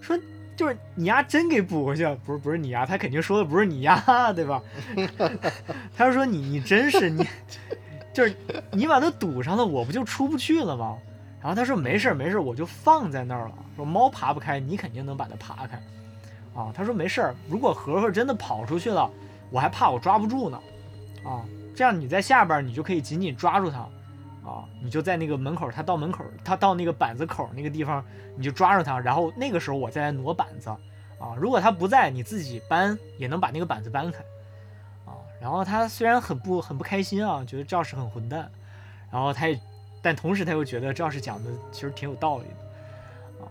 [0.00, 0.18] 说
[0.58, 4.60] 就是你丫真给补回去了，不是不是你丫，他肯定说的不是你丫，对吧？
[5.96, 7.24] 他就说你你真是你，
[8.12, 8.34] 就是
[8.72, 10.98] 你把它堵上了，我不就出不去了吗？
[11.40, 13.54] 然后他说没事没事，我就放在那儿了。
[13.76, 15.80] 说猫爬不开，你肯定能把它爬开。
[16.60, 19.08] 啊，他说没事，如果盒盒真的跑出去了，
[19.50, 20.60] 我还怕我抓不住呢。
[21.24, 23.88] 啊，这样你在下边你就可以紧紧抓住它。
[24.48, 28.02] 啊，你就在那个门口，他到门口，他到那个板子口那个地方，
[28.34, 30.70] 你就抓住他，然后那个时候我再来挪板子。
[31.18, 34.20] 啊，如果他不在，你自己搬也能把那个板子搬开。
[35.04, 38.50] 啊，然后他虽然很不很不开心啊，觉得赵氏很混蛋，
[39.10, 39.60] 然后他也。
[40.00, 43.50] 但同时他又觉得赵氏讲的其实挺有道理的，啊，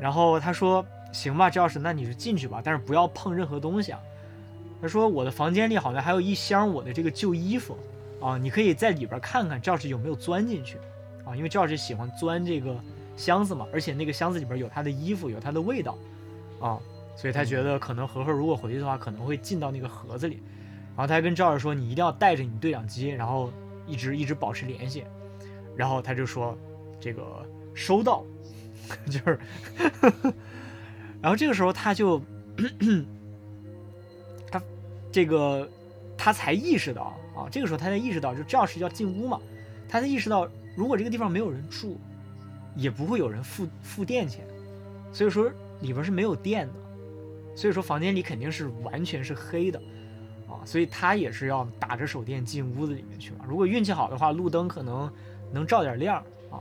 [0.00, 4.00] 然后他说行吧，赵氏，那你就进去吧，但是不要碰任何东西啊。
[4.80, 7.76] 他说我的房间里好像还有一箱我的这个旧衣服，
[8.26, 10.78] 啊，你可以在里边看看赵氏有没有钻进去，
[11.24, 12.76] 啊，因为赵氏喜欢钻这个
[13.16, 15.96] 箱子嘛，而且那个箱子里边有他的衣服，有他的味道，
[16.58, 16.80] 啊，
[17.16, 20.42] 所以他觉得可能和和如果回去的话，可能会进到那个盒子里。
[20.96, 23.52] 然后他还跟赵氏说，你一定要带着你对讲机，然后
[23.86, 25.04] 一直一直保持联系。
[25.76, 26.58] 然后他就说
[26.98, 27.22] ：“这个
[27.74, 28.24] 收到，
[29.06, 29.38] 就是。”
[31.22, 32.20] 然后这个时候他就，
[34.50, 34.60] 他
[35.12, 35.68] 这个
[36.16, 39.40] 他才意识到啊，这个时候他才意识到，就赵氏要进屋嘛，
[39.88, 41.98] 他才意识到，如果这个地方没有人住，
[42.74, 44.46] 也不会有人付付电钱，
[45.12, 46.74] 所以说里边是没有电的，
[47.54, 49.78] 所以说房间里肯定是完全是黑的
[50.48, 53.44] 啊，所以他也是要打着手电进屋子里面去嘛。
[53.46, 55.10] 如果运气好的话，路灯可能。
[55.52, 56.18] 能照点亮
[56.50, 56.58] 啊，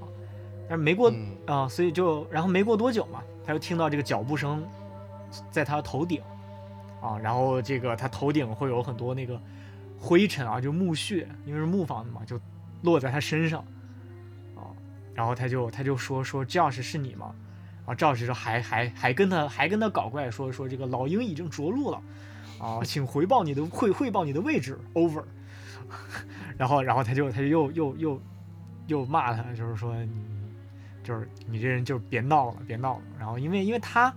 [0.70, 1.12] 但是没过
[1.48, 4.64] 啊，所以就然后没过多久嘛，他就听到这个脚步声，
[5.50, 6.22] 在他头顶
[7.02, 9.42] 啊，然后这个他头顶会有很多那个
[10.06, 12.40] 灰尘啊，就木屑，因为是木房子嘛，就
[12.84, 13.60] 落在他身上
[14.56, 14.70] 啊，
[15.16, 17.34] 然后他就他就说说赵氏是你吗？
[17.88, 22.00] 啊，赵老师说还还还跟他还跟他搞怪说说这个老鹰已经着陆了
[22.60, 25.24] 啊，请回报你的汇汇报你的位置，over，
[26.56, 28.22] 然后然后他就他就又又又。
[28.88, 30.12] 又骂他，就是说你，
[31.04, 33.04] 就是你这人就别闹了，别闹了。
[33.18, 34.14] 然后因为因为他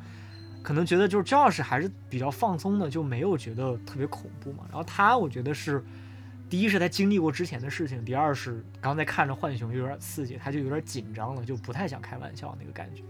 [0.68, 4.64] 可能觉得就是 Josh 还是比较放松的，就没有觉得特别恐怖嘛。
[4.68, 5.82] 然后他我觉得是，
[6.50, 13.02] 第一是他经历过之前的事情，第二是刚才看着浣熊有点刺激，他就有点紧张了，就不太想开玩笑那个感觉。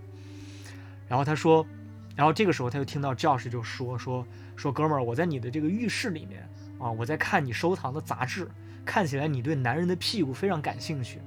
[1.09, 1.67] 然后他说，
[2.15, 8.49] 然后这个时候他就听到 Josh 就说说说哥们儿，我在你的这个浴室里面啊，我在看你收藏的杂志，
[8.85, 11.19] 看起来你对男人的屁股非常感兴趣。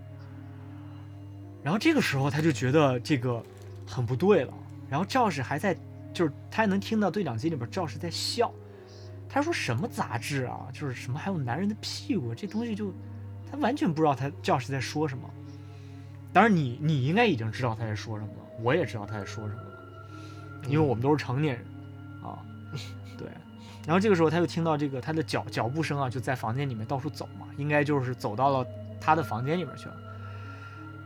[1.61, 3.43] 然后这个时候他就觉得这个
[3.85, 4.53] 很不对了。
[4.89, 5.75] 然后 Josh 还在，
[6.13, 8.51] 就是他还能听到对讲机里边赵氏在笑。
[9.29, 10.67] 他说什么杂志啊？
[10.73, 12.93] 就是什么还有男人的屁股这东西就，
[13.49, 15.23] 他完全不知道他赵氏在说什么。
[16.33, 21.65] 当然你你应该已经知道他在说什么了，我也知道他在说什么了，因为我们都是成年人
[22.21, 22.43] 啊。
[23.17, 23.27] 对。
[23.85, 28.67] 然后这个时候他又听到这个他的脚脚步声啊，就在房间里面到处走嘛，应该就是走到了
[28.99, 29.95] 他的房间里面去了。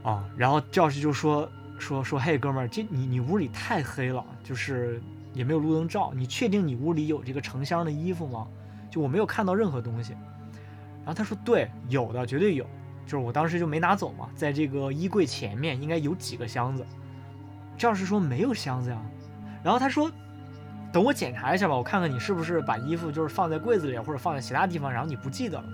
[0.03, 5.01] 啊，然后赵氏就说说说，嘿，哥们儿，这你你屋里太黑了，就是
[5.33, 8.47] 也没有路灯照，你确定你屋里有这个成箱的衣服吗？
[8.89, 10.13] 就我没有看到任何东西。
[11.03, 12.65] 然后他说，对，有的，绝对有，
[13.05, 16.85] 就是我当时就没拿走嘛，在这个衣柜前面应该有几个箱子。
[17.77, 19.01] 赵氏说没有箱子呀。
[19.63, 20.09] 然后他说，
[20.93, 25.65] 等我检查一下吧，我看看你是不是把衣服就是放在柜子里或者放在其他地方，然后你不记得了。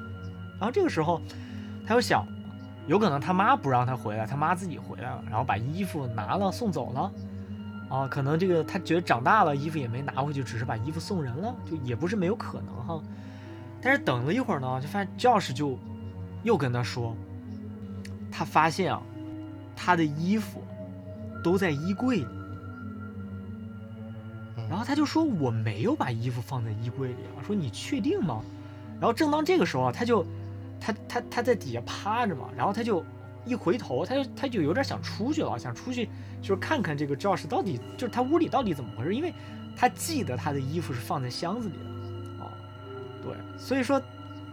[0.59, 1.21] 然后这个时候
[1.85, 2.25] 他又想。
[2.87, 7.11] 有可能他妈不让他回来，他妈自己回来了，然后把衣服拿了送走了，
[7.89, 13.01] 啊，可能这个他觉得长大了，衣服也没拿回去，只是把衣服送人了，就也不是没有可能哈。
[13.81, 15.77] 但是等了一会儿呢，就发现教士就
[16.43, 17.15] 又跟他说，
[18.31, 19.01] 他发现啊，
[19.75, 20.61] 他的衣服
[21.43, 22.27] 都在衣柜里，
[24.67, 28.41] 然后他就说我没有把衣服放在衣柜里啊，说你确定吗？
[28.99, 30.25] 然后正当这个时候啊，他就。
[30.81, 33.05] 他他他在底下趴着嘛，然后他就
[33.45, 36.09] 一回头，他就他就有点想出去了，想出去
[36.41, 39.31] 就是看看这个赵氏到底就是他屋里到底怎么回事，因为
[39.77, 41.83] 他记得他的衣服是放在箱子里的，
[42.43, 42.51] 哦，
[43.21, 44.01] 对，所以说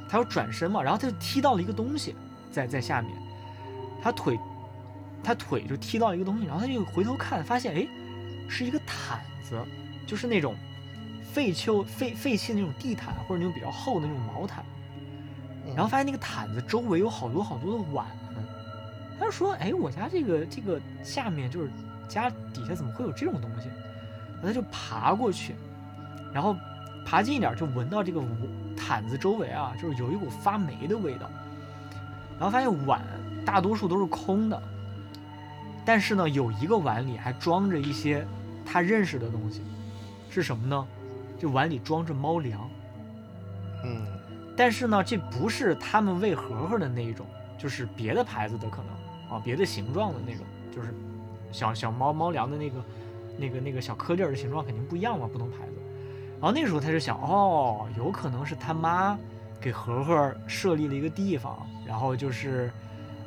[0.09, 2.14] 他要转身嘛，然后他就踢到了一个东西
[2.53, 3.11] 在在下面，
[4.03, 4.39] 他腿
[5.24, 7.89] 他腿就踢到一个东西，然后他就回头看，发现哎
[8.49, 9.59] 是一个毯子，
[10.07, 10.55] 就是那种
[11.22, 14.64] 废旧废废弃的那种地毯或者那种比较厚的那种毛毯。
[15.75, 18.07] 然后发现那个毯子周围有好多好多的碗，
[19.19, 21.71] 他就说：“哎，我家这个这个下面就是
[22.09, 23.69] 家底下怎么会有这种东西？”
[24.43, 25.55] 他就爬过去，
[26.33, 26.57] 然后
[27.05, 28.23] 爬近一点就闻到这个
[28.77, 31.29] 毯子周围啊，就是有一股发霉的味道。
[32.39, 33.03] 然后发现碗
[33.45, 34.62] 大多数都是空的，
[35.85, 38.25] 但是呢，有一个碗里还装着一些
[38.64, 39.61] 他认识的东西，
[40.31, 40.87] 是什么呢？
[41.37, 42.71] 就碗里装着猫粮，
[43.85, 44.07] 嗯
[44.59, 47.25] 但是呢，这不是他们喂盒盒的那一种，
[47.57, 50.45] 就是别的牌子的可能啊，别的形状的那种，
[50.75, 50.93] 就是
[51.53, 52.85] 小小猫猫粮的那个
[53.39, 55.75] 那个那个小颗粒儿的形状肯定不一样嘛，不同牌子。
[56.41, 59.17] 然后那时候他就想，哦，有可能是他妈
[59.61, 62.69] 给盒盒设立了一个地方，然后就是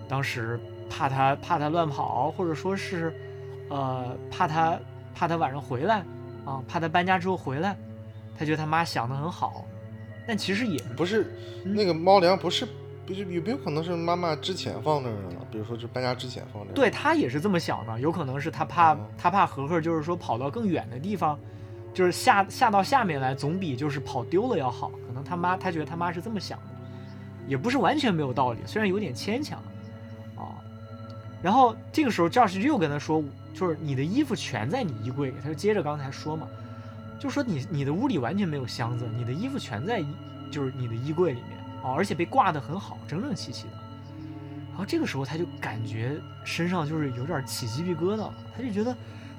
[0.09, 0.59] 当时
[0.89, 3.13] 怕他怕他乱跑，或者说是
[3.69, 4.77] 呃怕他
[5.15, 6.03] 怕他晚上回来
[6.43, 7.77] 啊，怕他搬家之后回来，
[8.37, 9.65] 他觉得他妈想的很好，
[10.27, 11.33] 但其实也不是
[11.65, 12.67] 嗯那个猫粮不是
[13.05, 15.41] 不是有没有可能是妈妈之前放那儿的呢？
[15.51, 16.73] 比如说就搬家之前放这儿。
[16.73, 21.37] 对他也是这么想的，有可能是他怕哦他怕盒盒就是说跑到更远的地方，
[21.93, 24.91] 就是下下到下面来，总比就是跑丢了要好。
[25.07, 26.65] 可能他妈他觉得他妈是这么想的，
[27.47, 29.59] 也不是完全没有道理，虽然有点牵强
[30.37, 30.55] 啊。
[31.41, 33.21] 然后这个时候赵氏又跟他说，
[33.53, 36.47] 就是你的衣服全在你衣柜里，他就接着刚才说嘛，
[37.21, 40.03] 就说你你的屋里完全没有箱子，你的衣服全在
[40.49, 43.73] 就是你的衣柜里面啊，而且被挂得很好，整整齐齐的。
[44.71, 48.97] 然后这个时候他就感觉身上就是有点起鸡皮疙瘩了，他就觉得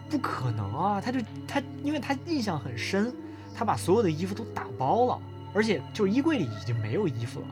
[0.09, 1.19] 不可能啊，他就
[1.49, 3.13] 他因为他印象很深，
[3.53, 5.21] 他把所有的衣服都打包了，
[5.53, 7.47] 而且就是衣柜里已经没有衣服了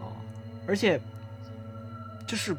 [0.00, 0.08] 啊，
[0.66, 0.98] 而且
[2.26, 2.56] 就是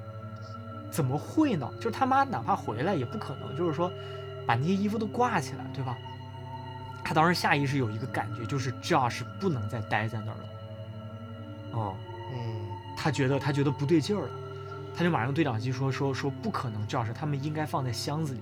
[0.92, 1.68] 怎么会呢？
[1.78, 3.92] 就是他妈哪怕回来也不可能，就是说
[4.46, 5.98] 把那些衣服都挂起来，对吧？
[7.06, 11.96] 他当时下意识有一个感觉，就是 Josh 不能再待在那儿了，哦、
[12.34, 12.56] 嗯。
[12.98, 14.30] 他觉得他觉得不对劲儿了，
[14.96, 18.40] 他就马上对讲机说说说不可能，，Josh 他们应该放在箱子里，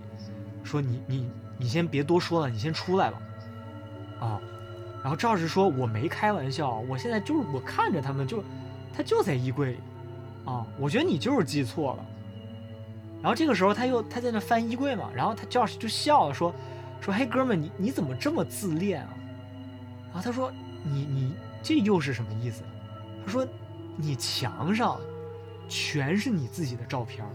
[0.64, 3.22] 说你你你先别多说了，你先出来吧，
[4.22, 4.40] 啊，
[5.02, 8.44] 然后赵老师说我没开玩笑，我现在就是我看着他们就
[8.96, 9.80] 他就在衣柜里，
[10.46, 12.06] 啊，我觉得你就是记错了，
[13.22, 16.56] 然后这个时候他又他在那翻衣柜嘛，然后他赵老师就笑了说说
[17.12, 19.14] 嘿哥们你你怎么这么自恋啊？
[20.06, 20.52] 然后他说
[20.84, 22.64] 你你这又是什么意思？
[23.26, 23.46] 他说
[23.98, 25.00] 你墙上
[25.68, 27.32] 全是你自己的照片儿，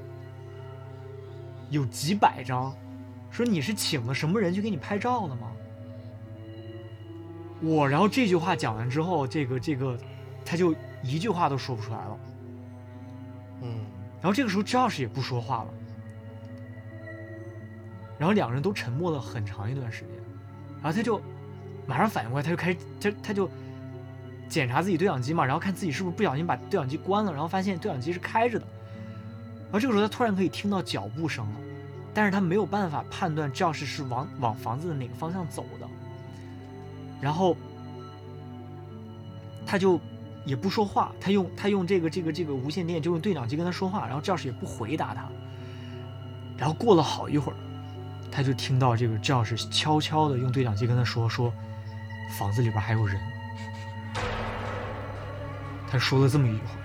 [1.70, 2.74] 有几百张，
[3.30, 5.50] 说你是请了什么人去给你拍照的吗？
[7.60, 9.98] 我，然后这句话讲完之后，这个这个，
[10.44, 12.18] 他就一句话都说不出来了。
[13.62, 13.80] 嗯
[14.20, 15.74] 然后这个时候 Josh 也不说话了，
[18.18, 20.10] 然后两个人都沉默了很长一段时间，
[20.82, 21.20] 然后他就
[21.86, 23.48] 马上反应过来，他就开始他他就
[24.48, 28.66] 检查自己对讲机嘛，然后看自己是不是不小心把对讲机关了，然后发现对讲机是开着的，
[29.64, 31.60] 然后这个时候他突然可以听到脚步声了，
[32.12, 35.86] 但是他没有办法判断 Josh 是往往房子的哪个方向走的，
[37.20, 37.56] 然后
[39.64, 40.00] 他就
[40.44, 45.28] 也不说话，他用他用这个这个这个无线电就用对讲机跟他说话，然后 Josh 也不回答他。
[46.56, 47.56] 然后过了好一会儿，
[48.38, 51.52] 他就听到这个 Josh 悄悄的用对讲机跟他说说，
[52.38, 53.20] 房子里边还有人。
[55.90, 56.76] 他说了这么一句话，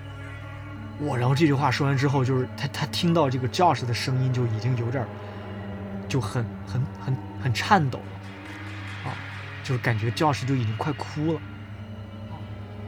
[0.98, 5.06] 我然后这句话说完之后，就是他他听到这个 Josh 的声音就已经有点
[6.08, 9.14] 就很很很很颤抖了，啊，
[9.62, 11.40] 就是感觉 Josh 就已经快哭了。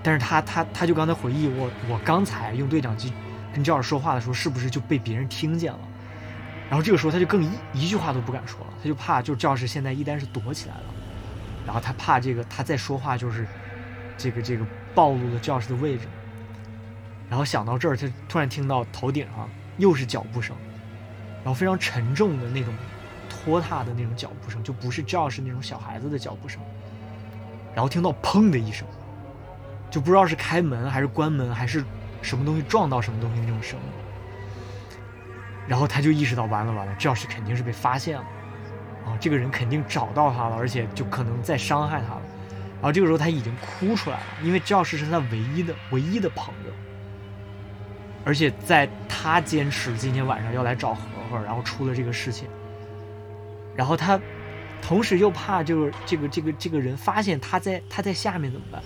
[0.03, 3.13] 但是他他他就刚才回忆我我刚才用对讲机
[3.55, 5.79] 跟 Josh 说话的时候，是不是就被别人听见了？
[6.69, 10.85] 然后这个时候他就更一一句话都不敢说了，他就怕就 Josh 现在一旦是躲起来了，
[11.65, 13.47] 然后他怕这个他再说话就是
[14.19, 16.07] 这个这个暴露了 Josh 的位置。
[17.29, 19.49] 然后想到这儿，他突然听到头顶上
[19.79, 20.57] 又是脚步声，
[21.43, 22.73] 然后非常沉重的那种
[23.29, 26.61] 拖沓的那种脚步声，就不是 Josh 那种小孩子的脚步声。
[27.75, 28.87] 然后听到砰的一声，
[29.91, 31.85] 就不知道是开门还是关门还是
[32.23, 34.06] 什么东西撞到什么东西那种声音。
[35.69, 38.25] 然后他就意识到完了完了，Josh 肯定是被发现了，
[39.05, 42.23] 啊，这个人肯定找到他了，而且就可能在伤害他了。
[42.77, 46.73] 然后这个时候他已经哭出来了，因为 Josh 是他唯一的唯一的朋友，
[48.25, 51.01] 而且在他坚持今天晚上要来找和
[51.31, 52.47] 和，然后出了这个事情，
[53.75, 54.21] 然后他
[54.83, 58.81] 同时又怕就是这个这个这个人发现他在他在下面怎么办？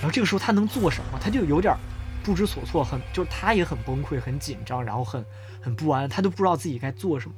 [0.00, 1.18] 然后这个时候他能做什么？
[1.20, 1.74] 他就有点
[2.22, 5.24] 不知所措，很就是他也很崩溃、很紧张，然后很
[5.60, 7.34] 很不安，他都不知道自己该做什么。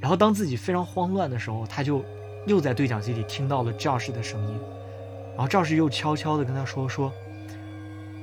[0.00, 2.04] 然后当自己非常慌乱的时候，他就
[2.46, 4.60] 又在对讲机里听到了 Josh 的声音，
[5.36, 7.12] 然后 Josh 又悄悄的跟他说说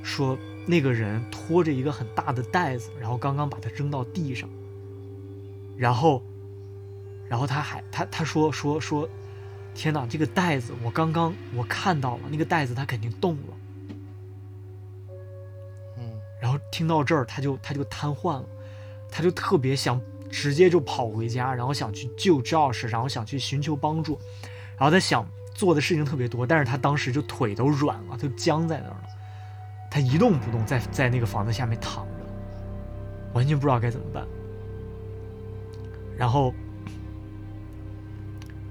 [0.04, 4.48] 说那个人拖着一个很大的袋子，然后刚刚把它扔到地上，
[5.76, 6.22] 然后
[7.28, 9.10] 然后他还他他说说说，
[9.74, 13.54] 天哪，这个袋子我刚刚我看到了，那个袋子它肯定动了。
[16.42, 18.46] 然后听到这儿，他就他就瘫痪了，
[19.12, 24.20] 他就特别想直接就跑回家，然后想去救 Josh，然后想去寻求帮助，
[24.76, 25.24] 然后他想
[25.54, 29.04] 做的事情特别多，但是他当时就腿都软了，他就僵在那儿了，
[29.92, 32.26] 他一动不动，在在那个房子下面躺着，
[33.34, 34.26] 完全不知道该怎么办。
[36.18, 36.54] 然后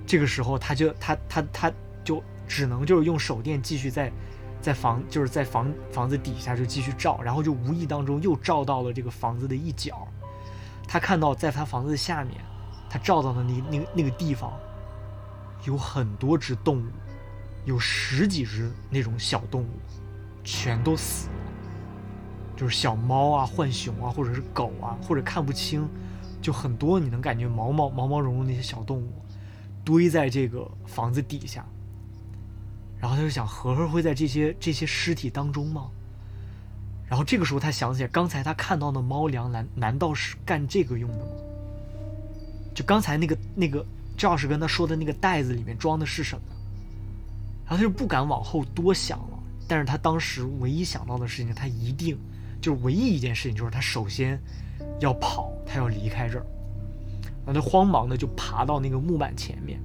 [0.07, 4.11] 这个时候，他就他他他就只能就是用手电继续在
[4.61, 10.07] 在房就是在房房子底下就继续照，然后就无意当中又照到了这个房子的一角，
[10.87, 12.37] 他看到在他房子下面，
[12.89, 14.53] 他照到的那那那个地方，
[15.65, 16.87] 有很多只动物，
[17.65, 19.81] 有十几只那种小动物，
[20.45, 21.35] 全都死了，
[22.55, 25.89] 就是小猫啊、浣熊啊，或者是狗啊，或者看不清，
[26.43, 29.11] 就很多你能感觉毛毛毛毛茸茸那些小动物，
[29.85, 31.65] 堆在这个房子底下。
[33.01, 35.91] 然后他就想，和和会在这些这些尸体当中吗？
[37.09, 41.33] 然后这个时候他想起来，刚才他看到的猫粮难难道是干这个用的吗？
[42.75, 43.85] 就刚才那个那个
[44.17, 46.43] 赵老师跟他说的那个袋子里面装的是什么？
[47.65, 49.39] 然后他就不敢往后多想了。
[49.67, 52.19] 但是他当时唯一想到的事情，他一定
[52.61, 54.41] 就是唯一一件事情，就是他首先
[55.01, 56.45] 要跑，他要离开这儿。
[57.47, 59.81] 然后他慌忙的就爬到那个木板前面，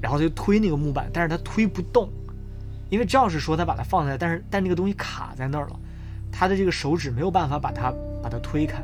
[0.00, 2.08] 然后他就推那个木板，但是他推不动，
[2.90, 5.80] 因为赵是说他把它放下来，但是但那个东西卡在那儿了，
[6.30, 7.92] 他的这个手指没有办法把它
[8.22, 8.82] 把它推开，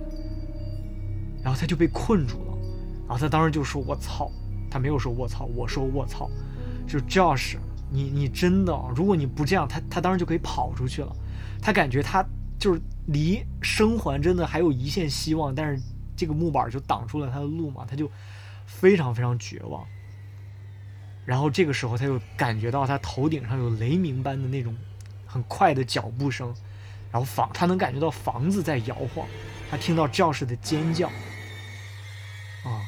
[1.42, 2.58] 然后他就被困住了，
[3.06, 4.30] 然后他当时就说：“我操！”
[4.70, 6.28] 他没有说“我操”，我说“我操”，
[6.86, 7.56] 就是 Josh，
[7.90, 11.14] 你你真的，如果你不这样，他他当时就可以跑出去了，
[11.62, 12.24] 他感觉他
[12.58, 15.80] 就是离生还真的还有一线希望，但是
[16.16, 18.10] 这个木板就挡住了他的路嘛，他就
[18.66, 19.86] 非常非常绝望。
[21.24, 24.76] 然后这个时候，他就感觉到他头顶上有雷鸣般的那种
[25.26, 26.54] 很快的脚步声，
[27.10, 29.26] 然后房他能感觉到房子在摇晃，
[29.70, 31.08] 他听到教室的尖叫，
[32.64, 32.84] 啊，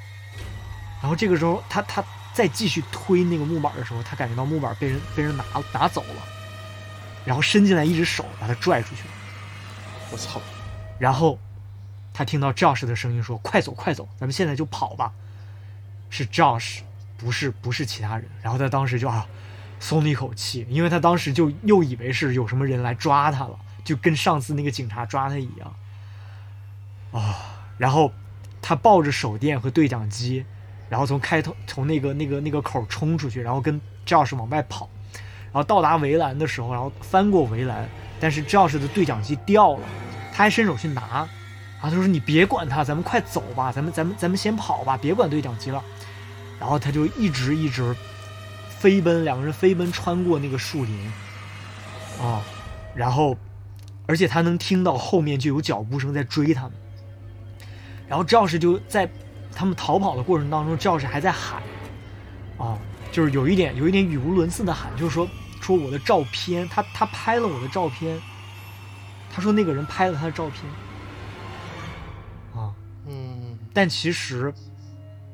[1.01, 6.23] 然后这个时候他他再继续推那个木板的时候，他感觉到木板被人被人拿拿走了，
[7.25, 9.15] 然后伸进来一只手把他拽出去了，
[10.13, 10.41] 我操！
[10.99, 11.39] 然后
[12.13, 15.13] 他听到 Josh 的声音说：“快走快走，咱们现在就跑吧。”
[16.11, 16.81] 是 Josh。
[17.17, 19.27] 不是不是其他人，然后他当时就啊
[19.79, 25.75] 松了一口气，因为他当时就又以为是有什么人来抓他了，就跟上次那个警察抓他一样
[27.13, 27.37] 啊。
[27.79, 28.13] 然后
[28.63, 30.45] 他抱着手电和对讲机，
[30.89, 37.89] 然后从开头从那个那个那个口冲出去，然后跟 Josh 往外跑，然后到达围栏的时候，然后翻过围栏，
[38.19, 39.87] 但是 Josh 的对讲机掉了，
[40.33, 41.29] 他还伸手去拿，啊，
[41.83, 45.83] 他说你别管他，咱们快走吧，咱们咱们咱们先跑吧，别管对讲机了。
[46.59, 47.95] 然后他就一直一直
[48.79, 51.13] 飞奔，两个人飞奔穿过那个树林，
[52.19, 52.43] 啊，
[52.95, 53.37] 然后
[54.07, 56.73] 而且他能听到后面就有脚步声在追他们。
[58.09, 59.07] 然后赵氏就在
[59.53, 61.63] 他们逃跑的过程当中，赵氏还在喊，
[62.57, 62.79] 啊，
[63.13, 65.29] 就是有一点有一点语无伦次的喊，就是说
[65.61, 68.19] 说我的照片，他他拍了我的照片，
[69.31, 70.65] 他说那个人拍了他的照片，
[72.55, 72.73] 啊，
[73.07, 74.55] 嗯，但其实。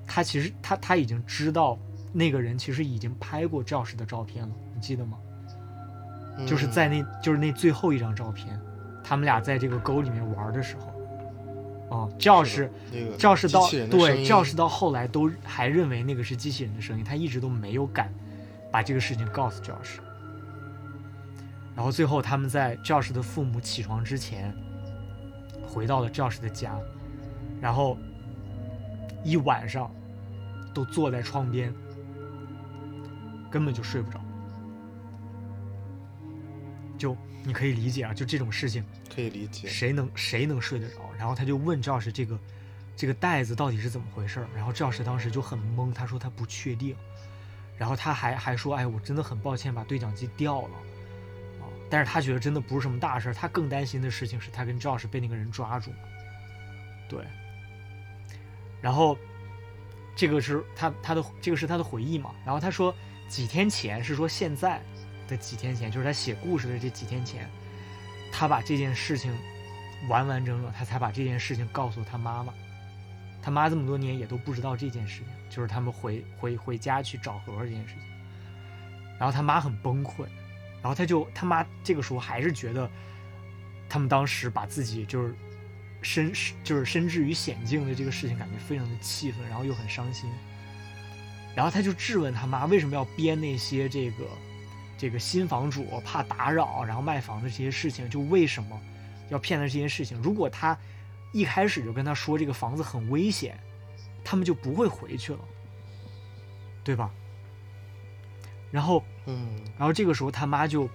[0.07, 1.79] 他其实他他已经知道
[2.13, 5.19] 那个人其实已经拍过赵氏的照片了，你记得吗？
[6.47, 8.59] 就是在那就是那最后一张照片，
[9.05, 18.11] 他们俩在这个沟里面玩的时候，啊，赵氏那个赵氏到对教室到后来都还认为那个是机器人的声音，他一直都没有敢
[18.71, 20.01] 把这个事情告诉教室。
[21.77, 24.55] 然后最后他们在教室的父母起床之前，
[25.63, 26.79] 回到了教室的家，
[27.61, 27.99] 然后
[29.25, 29.91] 一晚上
[30.75, 31.73] 都坐在窗边，
[33.51, 34.21] 根本就睡不着。
[36.99, 39.69] 就你可以理解啊，就这种事情，可以理解。
[39.69, 41.01] 谁能谁能睡得着？
[41.19, 42.39] 然后他就问赵师这个
[42.97, 46.95] 这个袋子到底是怎么回事儿然后赵师当时就很懵，他说他不确定，
[47.77, 50.75] 然后他还还说，哎，我真的很抱歉把对讲机掉了，
[51.61, 55.91] 啊，但是他觉得真的不是什么大事儿，他更担心的事情是他跟赵师被那个人抓住，
[57.09, 57.25] 对，
[58.83, 59.17] 然后
[60.15, 62.95] 这个是他他的这个是他的回忆嘛，然后他说
[63.29, 64.83] 几天前是说现在
[65.27, 67.49] 的几天前，就是他写故事的这几天前，
[68.31, 69.33] 他把这件事情
[70.09, 72.53] 完完整整，他才把这件事情告诉他妈妈。
[73.41, 78.03] 他妈这么多年也都不知道这件事情，就是他们回回回家去找盒这件事情。
[79.19, 80.25] 然后他妈很崩溃，
[80.81, 82.89] 然后他就他妈这个时候还是觉得
[83.89, 85.35] 他们当时把自己就是
[86.03, 86.33] 身
[86.63, 90.31] 就是身置于险境的这个事情，感觉非常的气愤，然后又很伤心。
[91.55, 94.25] 然后他就质问他妈为什么要编那些这个
[94.99, 98.81] 这个新房主怕打扰，然后卖房的这些事情，就为什么
[99.29, 100.21] 要骗他这些事情？
[100.23, 100.77] 如果他
[101.33, 103.59] 一开始就跟他说这个房子很危险，
[104.25, 105.41] 他们就不会回去了，
[106.83, 107.11] 对吧？
[108.71, 110.89] 然后，嗯然后这个时候他妈就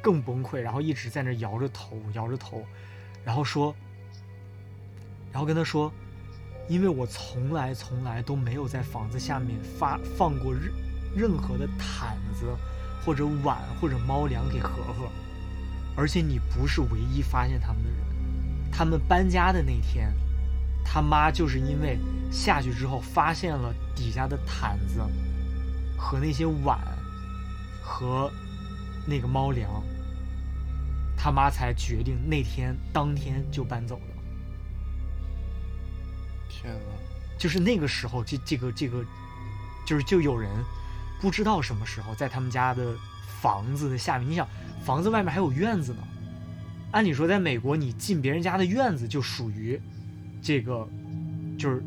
[0.00, 2.66] 更崩溃，然后一直在那摇着头，摇着头，
[3.22, 3.74] 然后说，
[5.32, 5.92] 然后跟他说，
[6.68, 10.72] 因为我从来从来都没有在房子下面发放过任
[11.14, 12.46] 任何的毯子
[13.04, 15.08] 或者碗或者猫粮给和和，
[15.96, 17.98] 而且你不是唯一发现他们的人。
[18.72, 20.12] 他们搬家的那天，
[20.84, 21.98] 他妈就是因为
[22.30, 25.00] 下去之后发现了底下的毯子
[25.96, 26.78] 和那些碗
[27.82, 28.30] 和
[29.06, 29.82] 那个猫粮，
[31.16, 34.09] 他妈才决定那天当天就搬走的。
[36.50, 39.04] 天哪，就是那个时候，这这个这个，
[39.86, 40.50] 就是就有人
[41.20, 42.94] 不知道什么时候在他们家的
[43.40, 44.46] 房子的下面，你想
[44.82, 46.02] 房子外面还有院子呢。
[46.92, 49.80] 按理说，在美国，你进别人家的院子就属于
[50.42, 50.88] 这个，
[51.56, 51.80] 就是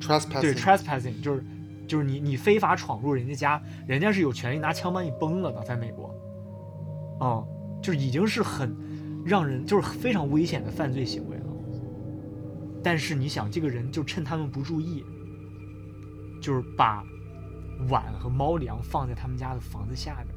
[0.00, 1.44] ，trespassing，对 trespassing，就是
[1.88, 6.14] 就是你你非法闯入人家家，人家是有权利拿枪把你崩了的，在美国，
[7.20, 7.44] 嗯，
[7.82, 8.72] 就是已经是很
[9.26, 11.33] 让人就是非常危险的犯罪行为了。
[12.84, 15.02] 但是你想，这个人就趁他们不注意，
[16.42, 17.02] 就是把
[17.88, 20.28] 碗和猫粮放在他们家的房子下面。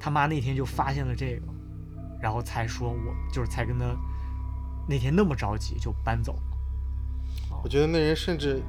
[0.00, 1.46] 他妈那天就发现了这个，
[2.20, 3.84] 然后才说我就是才跟他
[4.88, 6.58] 那天那么着急就搬走了。
[7.62, 8.62] 我觉得那人甚至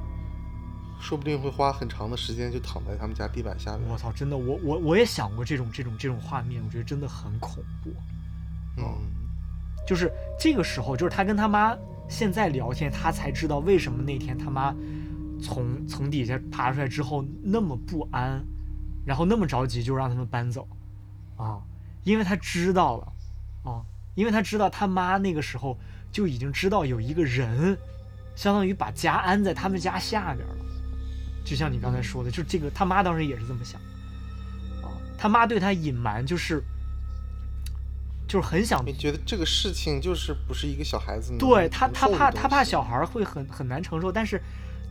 [1.00, 3.98] 说不定会花很长的时间就躺在他们家地板下面我。
[3.98, 7.90] 操，真的，我我我也想过这种这种这种画面，我觉得真的很恐怖。
[8.78, 8.84] 嗯，
[9.86, 11.76] 就是这个时候，就是他跟他妈
[12.08, 14.74] 现在聊天，他才知道为什么那天他妈
[15.42, 18.44] 从从底下爬出来之后那么不安，
[19.04, 20.66] 然后那么着急就让他们搬走
[21.36, 21.60] 啊，
[22.04, 23.12] 因为他知道了
[23.64, 23.82] 啊，
[24.14, 25.76] 因为他知道他妈那个时候
[26.12, 27.76] 就已经知道有一个人，
[28.34, 30.56] 相当于把家安在他们家下边了，
[31.44, 33.80] 就像你刚才说的，就这个他妈当时也是这么想
[34.82, 36.62] 啊，他妈对他隐瞒就是。
[38.28, 44.40] 就是很想你觉得这个事情就是不是一个小孩子能对他，他怕他怕小孩会很很难承受，但是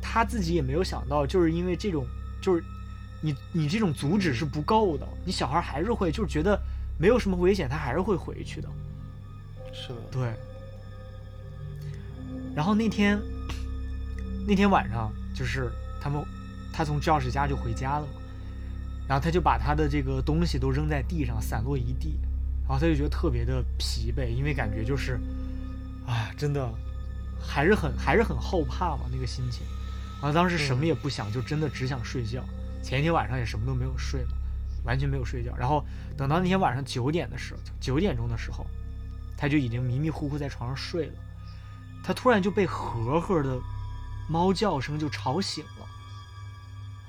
[0.01, 2.05] 他自己也没有想到，就是因为这种，
[2.41, 2.63] 就是
[3.21, 6.57] 你你这种阻止是不够的，你小孩还是会就是觉得
[6.97, 8.69] 没有什么危险，他还是会回去的。
[9.73, 10.33] 是的，对。
[12.55, 13.19] 然后那天
[14.47, 15.69] 那天晚上，就是
[15.99, 16.23] 他们
[16.71, 18.13] 他从教室家就回家了嘛，
[19.09, 22.17] 然后他就把他的这个东西都扔在地上，散落一地，
[22.67, 25.19] 然后他就觉得特别的疲惫，因为感觉就是，
[26.07, 26.67] 啊，真的
[27.39, 29.63] 还是很还是很后怕嘛那个心情。
[30.19, 32.43] 然后当时什么也不想，就真的只想睡觉。
[32.81, 34.31] 前一天晚上也什么都没有睡嘛，
[34.83, 35.55] 完全没有睡觉。
[35.55, 35.85] 然后
[36.17, 38.65] 等到那天晚上九点的时候，九点钟的时候，
[39.37, 41.13] 他就已经迷迷糊糊在床上睡了。
[42.03, 43.59] 他突然就被和和的
[44.27, 45.85] 猫叫声就吵醒了。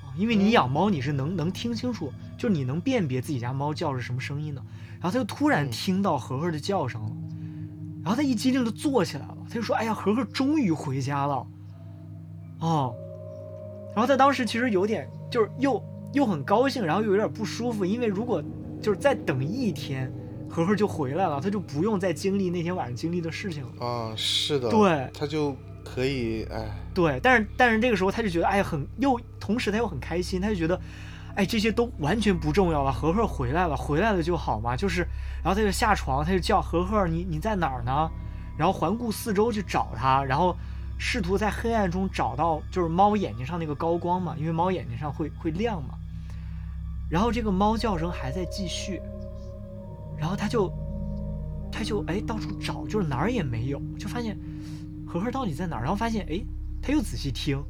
[0.03, 4.61] 啊因为你养猫，你是能能听清楚，就是你能辨别自己家猫叫是什么声音的。
[4.99, 7.11] 然后他就突然嗯听到和和的叫声了，
[8.03, 11.45] 然后他一激灵就坐起来了，他就说：“哎呀，和和终于回家了。”
[12.59, 12.95] 哦，
[13.95, 15.83] 然后他当时其实有点就是又
[16.13, 18.43] 又很高兴，然后又有点不舒服，因为如果
[18.81, 20.11] 就是再等一天，
[20.49, 23.85] 和和就回来了，他就不用再经历那天晚上经历的事情了。
[23.85, 30.79] 啊，是的，对他就可以，哎，对，但是但是这个时候他就觉得，哎呀，很又同时他又很开心，他就觉得，
[31.37, 35.07] 哎，这些都完全不重要了，和和回来了，回来了就好嘛，就是，
[35.43, 38.09] 然后他就下床，他就叫和和，你你在哪儿呢？
[38.57, 40.55] 然后环顾四周去找他，然后
[40.97, 45.93] 试图在黑暗中找到就是猫眼睛上那个高光嘛，因为猫眼睛上会会亮嘛。
[47.07, 48.99] 然后这个猫叫声还在继续，
[50.17, 50.73] 然后他就
[51.71, 54.35] 他就哎到处找，就是哪儿也没有，就发现
[55.05, 55.83] 和和到底在哪儿？
[55.83, 56.43] 然后发现哎，
[56.81, 57.63] 他又仔细听，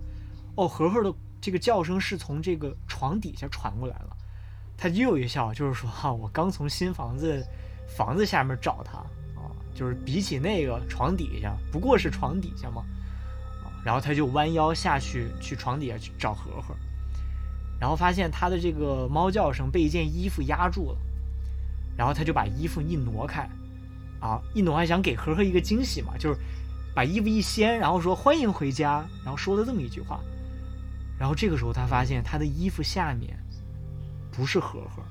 [0.56, 1.14] 哦，和和的
[1.48, 4.18] 这个叫声是从这个床底下传过来了。
[4.76, 7.42] 他又一笑，就是说哈、我刚从新房子
[7.88, 8.98] 房子下面找他
[9.40, 12.84] 啊，就是比起那个床底下，不过是床底下嘛。
[13.86, 16.76] 然后他就弯腰下去去床底下去找和和，
[17.80, 20.98] 然后发现他的这个猫叫声被一件衣服压住了，
[21.96, 23.50] 然后他就把衣服一挪开，
[24.20, 26.38] 啊，一挪开想给和和一个惊喜嘛，就是
[26.94, 30.20] 把衣服一掀，然后说欢迎回家，然后说了这么一句话，
[31.20, 33.38] 然后这个时候他发现他的衣服下面
[34.32, 35.04] 不是盒盒，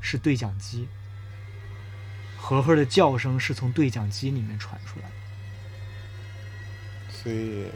[0.00, 0.88] 是对讲机，
[2.38, 5.14] 盒盒的叫声是从对讲机里面传出来的。
[7.10, 7.66] 所以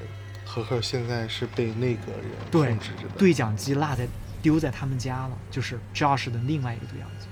[0.45, 4.09] 盒盒现在是被那个人对控制着的，对讲机落在
[4.41, 7.26] 丢在他们家了，就是 Josh 的另外一个对讲机。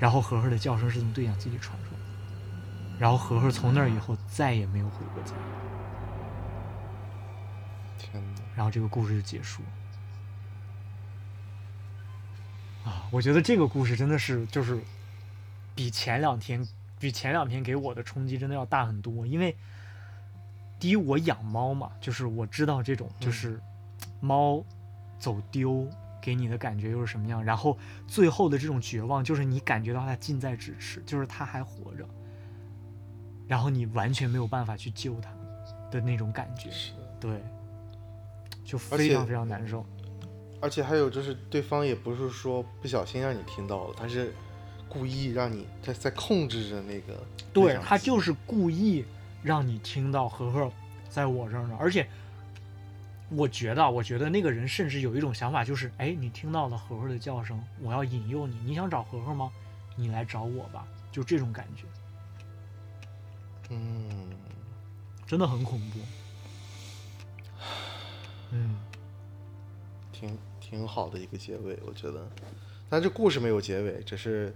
[0.00, 5.32] 然后盒盒的叫声是从对讲机里传出来的，然后盒盒从那儿以后再也没有回过家。
[7.96, 8.43] 天哪！
[8.54, 9.62] 然后这个故事就结束。
[12.84, 14.78] 啊，我觉得这个故事真的是就是
[15.74, 16.66] 比前两天
[16.98, 19.56] 比前两天给我的冲击真的要大很多，因为
[20.78, 23.58] 第一我养猫嘛，就是我知道这种就是
[24.20, 24.62] 猫
[25.18, 25.88] 走丢
[26.20, 32.06] 给你的感觉又是什么样，然后最后的这种绝望就是你感觉到它近在咫尺，就是它还活着，
[33.46, 35.30] 然后你完全没有办法去救它
[35.90, 36.70] 的那种感觉，
[37.18, 37.42] 对，
[38.64, 39.84] 就非常非常难受。
[40.60, 44.32] 而且还有就是，对方也不是说不小心让你听到了，他是
[44.88, 47.22] 故意让你在在控制着那个。
[47.52, 49.04] 对他就是是故意
[49.42, 50.72] 让你听到和和
[51.10, 52.08] 在我这儿呢，而且
[53.28, 59.50] 我觉得啊，我觉得那个人甚至有一种想法，就是哎，你听到了和和的叫声，我要引诱你，你想找和和吗？
[59.96, 61.84] 你来找我吧，就这种感觉，
[63.68, 64.30] 嗯，
[65.26, 66.00] 真的很恐怖。
[70.24, 72.26] 挺挺好的一个结尾，我觉得。
[72.88, 74.54] 但这故事没有结尾，只是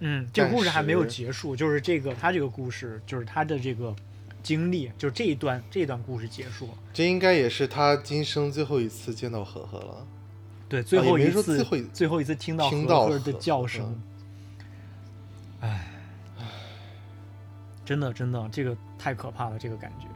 [0.00, 3.94] 嗯，这个故事还没有结束，就是这个他这个故事，就是他的这个
[4.42, 6.74] 经历，就是这一段这一段故事结束了。
[6.92, 10.06] 这应该也是他今生最后一次见到和和了。
[10.68, 14.00] 对，最后一次、说最后一最后一次听到听到和和的叫声，
[15.60, 15.90] 唉，
[17.84, 20.06] 真的真的，这个太可怕了，这个感觉。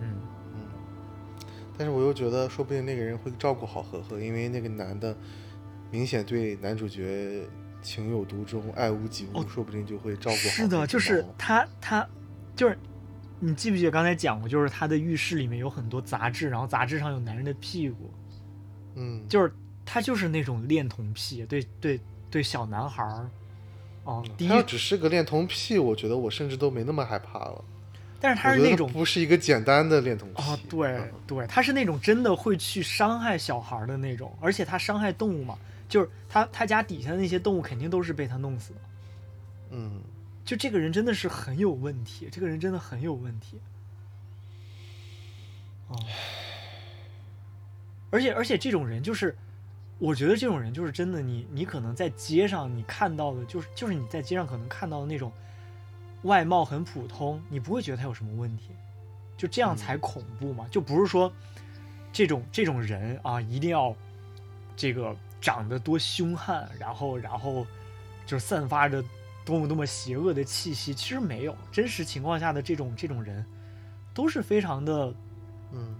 [0.00, 0.16] 嗯，
[1.76, 5.16] 但是我又觉得，说不定那个人会照顾好和和，因为那个男的
[5.90, 7.46] 明显对男主角
[7.82, 12.08] 情有独钟、爱屋及乌，哦说不定就会照顾好是的，就是他他
[12.54, 12.78] 就是。
[13.40, 18.10] 你记不记得刚才讲过，就是他的浴室里面有很多杂志，然后杂志上有男人的屁股，
[18.94, 19.52] 嗯，就是
[19.84, 22.00] 他就是那种恋童癖，对对
[22.30, 23.28] 对，小男孩儿，
[24.04, 27.64] 哦，第一只是个恋童癖，我觉得我甚至都没那么害怕了。
[28.24, 35.58] 但是他是那种不是一个简单的恋童癖啊，对嗯对，他是那种真的会去伤害小孩的那种，而且他伤害动物嘛，
[35.90, 38.80] 就是他他家底下的那些动物肯定都是被他弄死的。
[39.72, 40.00] 嗯，
[40.42, 43.60] 就这个人真的是很有问题，这个人真的很有问题。
[45.88, 46.00] 哦，
[48.08, 49.36] 而且而且这种人就是，
[49.98, 55.30] 我觉得这种人就是真的你，你可能在街上你看到的，就是就是你在街上可能看到的那种
[56.24, 58.72] 外貌很普通，你不会觉得他有什么问题，
[59.36, 61.32] 就这样才恐怖嘛，就不是说
[62.12, 63.94] 这种这种人啊一定要
[64.76, 67.66] 这个长得多凶悍，然后然后
[68.26, 69.02] 就散发着
[69.44, 73.44] 多么多么邪恶的气息，其实没有，真实情况下的这种这种人
[74.12, 75.14] 都是非常的
[75.72, 75.94] 嗯。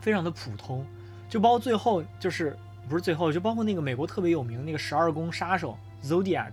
[0.00, 0.82] 非常的普通，
[1.28, 2.56] 就包括最后就是
[2.88, 6.52] 不是最后，就包括那个美国特别有名的那个十二宫杀手 Zodiac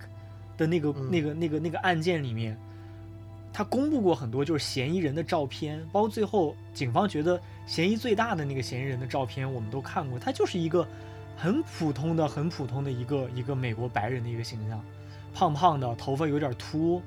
[0.57, 1.09] 的那个、嗯。
[1.09, 2.59] 那个那个那个案件里面，
[3.51, 10.87] 他公布过很多就是嫌疑人的照片，包括最后警方觉得嫌疑最大的那个嫌疑人的照片，我们都看过，他就是一个
[11.35, 14.83] 很普通的、很普通的一个一个美国白人的一个形象，
[15.33, 17.01] 胖胖的，头发有点秃，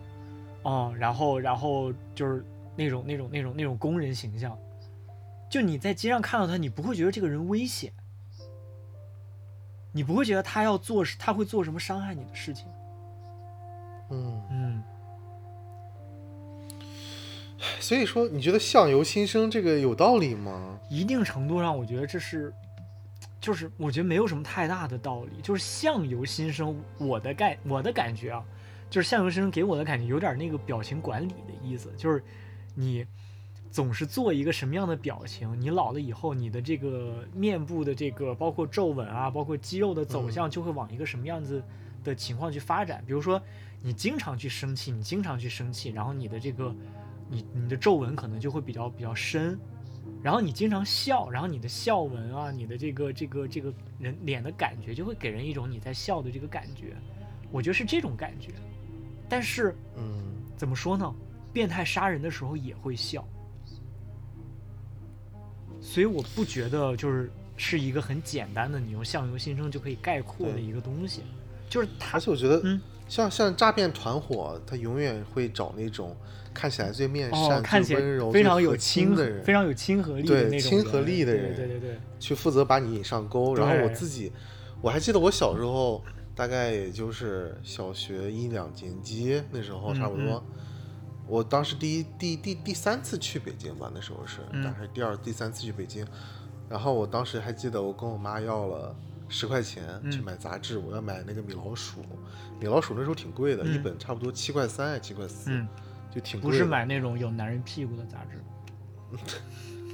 [0.63, 2.45] 啊、然后然后就是
[2.77, 4.59] 那种那种那种那种工人形象。
[5.49, 7.93] 就你在街上看到他，你不会觉得这个人危险，
[9.93, 12.67] 你不会觉得他要做他会做什么伤害你的事情。
[14.11, 14.83] 嗯，嗯，
[17.79, 20.79] 所以说你觉得相由心生这个有道理吗？
[20.89, 22.53] 一定程度上，我觉得这是，
[23.41, 25.31] 就是我觉得没有什么太大的道理。
[25.43, 28.43] 就是相由心生，我的概我的感觉啊，
[28.89, 32.23] 就是相由心生给我的感觉有点那个表情管理的意思，就是
[32.75, 33.05] 你
[33.71, 41.63] 总是做一个什么样的表情，你老了以后，你的这个面部的这个包括皱纹啊，包括肌肉的走向，就会往一个什么样子
[42.03, 43.05] 的情况去发展。
[43.07, 43.41] 比如说，
[43.83, 46.75] 你经常去生气，你经常去生气，然后你的这个
[47.31, 49.59] 你你的皱纹可能就会比较比较深。
[50.23, 56.97] 然后你经常笑，然后你的笑纹啊，你的这个这个这个人脸的感觉，就会给人一种你在笑的这个感觉。
[57.51, 58.53] 我觉得是这种感觉。
[59.29, 60.23] 但是嗯
[60.57, 61.15] 怎么说呢？
[61.53, 63.27] 变态杀人的时候也会笑，
[65.81, 71.23] 所以我不觉得就是是一个很简单的你用相由心生就可以概括的一个东西。
[71.69, 76.17] 就是他而且我觉得，嗯像像诈骗团伙，他永远会找那种
[76.55, 83.57] 看起来最面善、哦，看起最温柔、来非常有亲的人，非常有亲和力的对亲和力的人对对对对，去负责把你引上钩。
[83.57, 84.31] 然后我自己，
[84.81, 86.05] 我还记得我小时候，
[86.37, 90.45] 大概也就是小学一两年级那时候，差不嗯多。
[91.27, 96.07] 我当时第一第第第三次去北京吧，那时候是，嗯大概第二第三次去北京。
[96.69, 98.95] 然后我当时还记得，我跟我妈要了
[99.31, 102.03] 十块钱嗯去买杂志，我要买那个米老鼠。
[102.61, 105.67] 米老鼠那时候挺贵的，嗯一本差不多七块三还七块四，嗯，
[106.15, 106.59] 就挺贵的。
[106.59, 108.39] 不是买那种有男人屁股的杂志。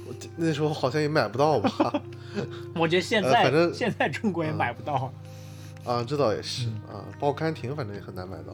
[0.07, 2.01] 我那时候好像也买不到吧？
[2.75, 5.13] 我觉得现在、呃反正现在中国也嗯买不到。
[5.85, 8.53] 啊，这倒也是啊，报刊亭反正也很难买到。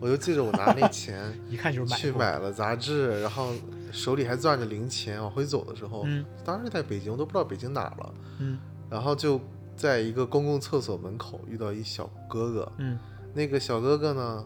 [0.00, 3.52] 我就记着我拿那钱 一看就是买去买了杂志，然后
[3.92, 8.58] 手里还攥着零钱，往回走的时候，嗯当时在北京，我都不知道北京哪了，嗯
[8.90, 9.40] 然后就
[9.76, 12.98] 在一个公共厕所门口遇到一小哥哥，嗯。
[13.34, 14.44] 那个小哥哥呢，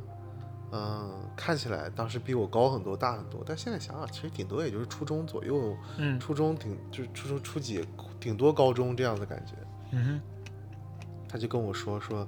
[0.72, 6.18] 嗯，看起来当时比我高很多，大很多，但现在想想，其实顶多也就是初中左右，嗯。
[6.20, 7.85] 初中顶就是初中初几，
[8.20, 9.53] 顶多高中这样的感觉。
[9.93, 10.20] 嗯
[11.29, 12.27] 他就跟我说说，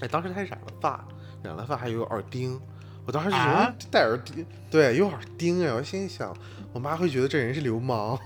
[0.00, 1.06] 哎，当时他还染了发，
[1.42, 2.60] 染了发还有耳钉，
[3.06, 6.36] 我当时就觉得啊戴耳钉，对，有耳钉哎，我心里想，
[6.72, 8.18] 我妈会觉得这人是流氓，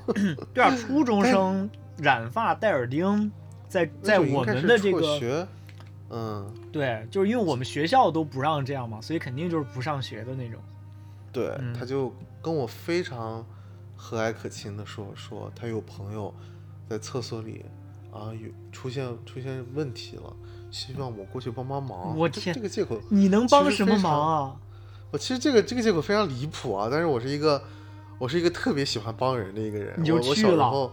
[0.54, 3.30] 对啊，初中生染发戴耳钉，
[3.70, 5.46] 在在我们的这个学，
[6.10, 10.60] 嗯，对，就是因为我们学校都不让这样嘛，所以肯定就是不上学的那种。
[11.32, 12.12] 对，嗯他就
[12.42, 13.46] 跟我非常
[13.96, 16.34] 和蔼可亲的说说，他有朋友
[16.88, 17.64] 在厕所里
[18.12, 20.34] 啊有出现出现问题了，
[20.72, 22.18] 希望我过去帮帮忙。
[22.18, 24.56] 我天这个借口你能帮什么忙啊？
[25.12, 27.62] 我其实这个这个借口非常离谱啊，但是我是一个
[28.18, 29.94] 我是一个特别喜欢帮人的一个人。
[29.96, 30.92] 你就我我去了小时候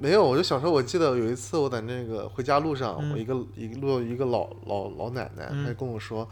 [0.00, 6.28] 没有，我就小时候我记得有一次我在那个回家路上，嗯我一个一路一个老老老奶奶，嗯她就跟我说，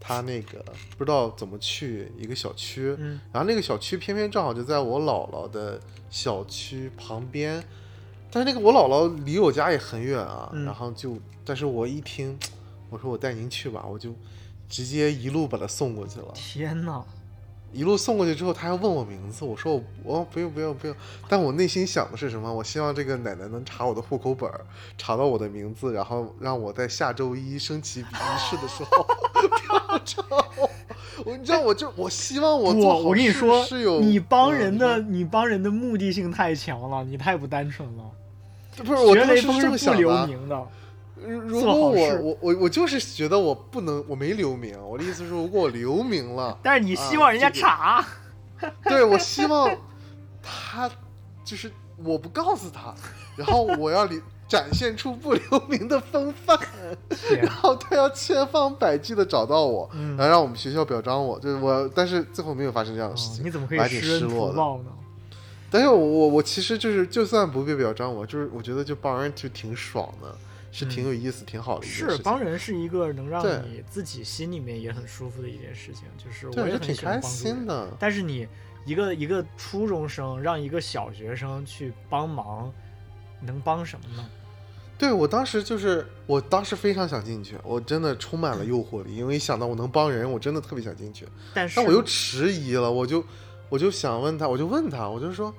[0.00, 0.64] 她那个
[0.96, 7.62] 不知道怎么去一个小区，嗯然后那个小区偏偏正好就在我姥姥的小区旁边，
[8.30, 12.38] 但是那个我姥姥离我家也很远啊，嗯然后就，但是我一听，
[12.88, 14.14] 我说我带您去吧，我就
[14.68, 16.32] 直接一路把她送过去了。
[16.34, 17.04] 天哪！
[17.72, 20.94] 一路送过去之后，他还问我名字，我说我我不用不用不用，
[21.28, 22.52] 但我内心想的是什么？
[22.52, 24.50] 我希望这个奶奶能查我的户口本，
[24.98, 28.04] 查到我的名字，然后让我在下周一升旗仪
[28.38, 30.22] 式的时候不要找
[30.58, 30.70] 我。
[31.24, 33.64] 我你知道，我就我希望我我我跟你事说
[34.00, 38.04] 你帮嗯人的你帮人的目的性太强了，你太不单纯了。
[38.78, 40.66] 不是我学雷当时是这么锋是不留想的。
[41.16, 44.76] 如做好事果我我我我就是觉得我不能，我没留名。
[44.82, 48.04] 我的意思是，如果我留名了， 但是你希望人家这个查，
[48.84, 49.70] 对我希望
[50.42, 50.90] 他
[51.44, 52.94] 就是我不告诉他，
[53.36, 56.58] 然后我要里展现出不留名的风范，
[57.40, 61.38] 然后他要千方百计的找到我，嗯然后让我们学校表彰我。
[61.38, 64.90] 就是我，但是最后没有发生这样的事情，哦你怎么可以失落呢？
[65.70, 70.36] 但是我我我其实就是，就算不被表彰，我就是我觉得就帮人就挺爽的，
[70.72, 72.08] 是挺有意思、挺好的一件事情。
[72.08, 77.20] 嗯是帮人是一个能让你自己心里面也很舒服的一件事情，就是我对，也就挺开。
[77.20, 77.88] 心的。
[78.00, 78.48] 但是你
[78.84, 82.72] 一个一个初中生让一个小学生去帮忙，
[83.40, 84.28] 能帮什么呢？
[84.98, 91.26] 对我当时就是，我当时非常想进去，我真的充满了诱惑力，因为一想到我能帮人，我真的特别想进去。
[91.52, 93.24] 但是但我又迟疑了，我就
[93.68, 95.52] 我就想问他，我就问他，我就说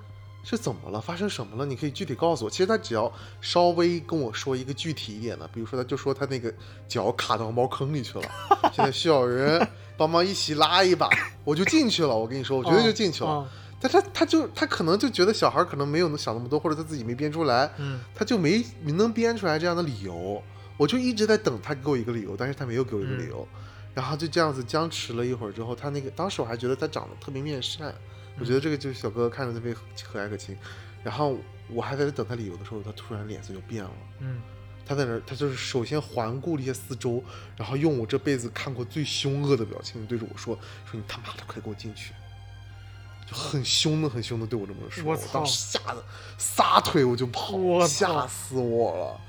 [0.44, 1.66] 是怎么了，发生什么了？
[1.66, 2.50] 你可以具体告诉我。
[2.50, 6.54] 其实他只要稍微跟我说一个具体一点的，比如说他就说他那个
[6.88, 8.30] 脚卡到茅坑里去了，
[8.74, 9.66] 现在需要人
[9.98, 11.10] 帮忙一起拉一把，
[11.44, 12.16] 我就进去了。
[12.16, 13.30] 我跟你说，我绝对就进去了。
[13.30, 13.48] 哦
[13.86, 20.42] 但他他就他可能就觉得小孩可能没有能想那么多，或者他自己没编出来，嗯他就没没能编出来这样的理由，
[20.78, 23.46] 我就一直在等他给我一个理由，但是他没有给我一个理由，
[23.94, 27.94] 然后就这样子僵持了一会儿之后，他那个当时我还觉得他长得特别面善，
[28.40, 30.58] 我觉得这个就是小哥哥看着特别和蔼可亲，
[31.04, 31.38] 然后
[31.70, 33.92] 我还在这等他理由的时候，他突然脸色就变了。
[34.20, 34.42] 嗯，
[34.86, 37.24] 他在那儿，他就是首先环顾了一下四周，
[37.56, 40.58] 然后用我这辈子看过最凶恶的表情对着我说
[40.90, 42.14] ：“说你他妈的快给我进去！”
[43.26, 45.04] 就很凶的、很凶的对我这么说。
[45.06, 46.04] 我我操当时吓得
[46.38, 49.22] 撒腿我就跑，吓死我了。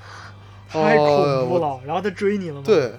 [0.68, 1.80] 太恐怖了。
[1.86, 2.98] 然后他追你了吗？，对，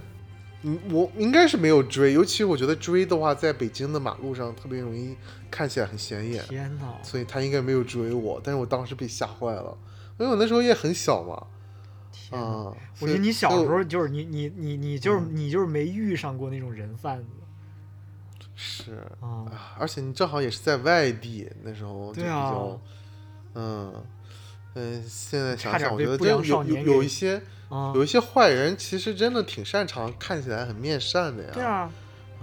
[0.68, 5.16] 嗯，我应该是没有追，尤其我觉得追的话，在北京的马路上特别容易
[5.52, 6.92] 看起来很显眼，天哪！
[7.04, 8.42] 所以他应该没有追我。
[8.44, 9.78] 但是我当时被吓坏了，
[10.18, 11.46] 因为我那时候也很小嘛。
[12.12, 12.48] 天哪！
[12.48, 17.30] 啊，我觉得你小时候就是你你你你就是嗯你就是没遇上过那种人贩子
[18.56, 19.46] 是啊。
[19.46, 22.82] 啊，而且你正好也是在外地，那时候就比较，
[23.54, 23.94] 嗯
[24.74, 27.40] 嗯，现在想想，我觉得有有有一些
[27.70, 31.50] 啊，有一些坏人，其实真的挺擅长看起来很面善的呀。
[31.54, 31.92] 对啊，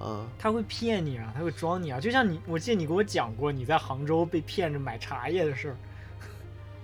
[0.01, 2.01] 嗯，他会骗你啊，他会装你啊。
[2.01, 5.77] 就像你，我记得你给我讲过你在杭州被骗着买茶叶的事儿。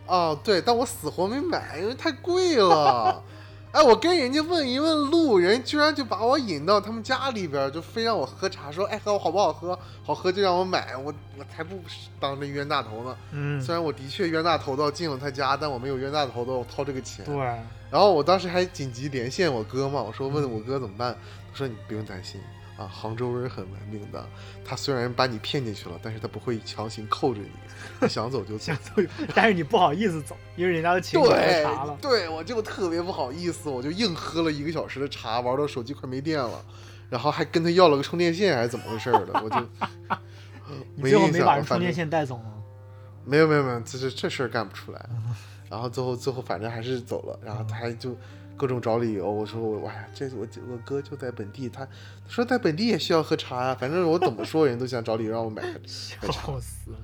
[0.06, 3.22] 哦，对，但我死活没买，因为太贵了。
[3.70, 11.78] 哎，我跟人家问一问路，人居然就把我引到他们家里边，就非让我喝茶，说哎喝好不好喝，好喝就让我买，我我才不
[12.18, 13.16] 当这冤大头呢。
[13.32, 17.24] 嗯，虽然我的确冤大头到进了他家，但我没有冤大头到掏这个钱。
[17.26, 17.36] 对，
[17.90, 21.14] 然后我当时还紧急连线我哥嘛，我说问我哥怎么办，
[21.52, 22.40] 他说你不用担心，
[22.78, 24.24] 啊，杭州人很文明的，
[24.64, 27.50] 他虽然把你骗进去了，但是他不会强行扣着你，
[28.00, 28.76] 你想走就走想。
[28.76, 28.92] 走，
[29.34, 31.98] 但是你不好意思走，因为人家都请你喝对茶了。
[32.00, 36.64] 对，我就特别不好意思，我就硬喝了一个小时的茶，玩到手机快没电了，
[37.10, 39.56] 然后还跟他要了个充电线，还是怎么回事儿的，我就
[40.94, 42.54] 你最后没把人充电线带走吗？
[43.24, 45.08] 没有没有没有，这这这事儿干不出来。
[45.68, 48.16] 然后最后最后反正还是走了，然后他还就
[48.58, 49.30] 各种找理由。
[49.30, 51.90] 我说我哎呀，这我我哥就在本地，他他
[52.28, 55.68] 说在本地也需要喝茶呀、反正我怎么说人都想找理由让我买个
[56.22, 56.32] 买 茶。
[56.32, 56.98] 笑死了。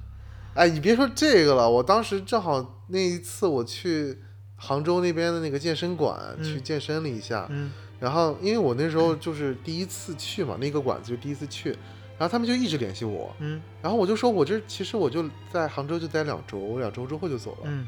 [0.55, 4.19] 哎，你别说这个了，我当时正好那一次我去
[4.57, 17.59] 杭州那边的那个健身馆、嗯去健身了一下，嗯然后因为我那时候就是第一次去嘛，那个馆子就第一次去，然后他们就一直联系我，嗯然后我就说我这其实我就在杭州就待两周，两周之后就走了。
[17.65, 17.87] 嗯，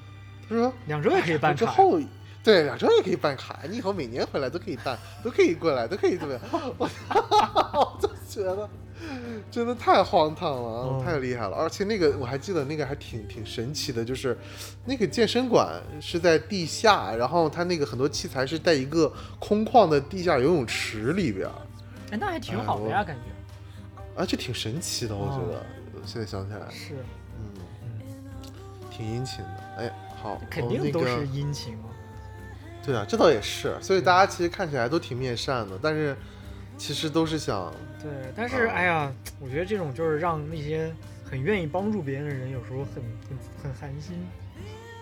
[0.48, 1.58] 他说两周也可以办卡。
[1.58, 2.00] 之后，
[2.46, 6.40] 对，两周也可以办卡，你以后每年回来都可以办，都可以过来，都可以怎么样？
[6.78, 6.88] 我
[7.74, 8.68] 我就觉得
[9.50, 11.56] 真的太荒唐了，哦太厉害了。
[11.56, 14.38] 而且那个我还记得，那个还挺挺神奇的，就是
[14.84, 21.52] 那个健身馆是在地下，然后它那个很多器材是在一个空旷的地下游泳池里边儿，
[22.12, 25.66] 哎，那还挺好的呀，感觉啊，这挺神奇的，我觉哦得。
[26.06, 26.94] 现在想起来，是，
[27.40, 27.50] 嗯，
[28.88, 29.50] 挺殷勤的。
[29.78, 29.90] 哎，
[30.22, 31.85] 好，肯定都是殷勤嘛。
[32.86, 36.16] 对啊，这倒也是，所以大家其实看起来都挺面善的，但是
[36.78, 44.16] 其实都是想，对，但是啊哎呀，我觉得这种就是让那些很愿意帮助别人的人，有时候很很很寒心。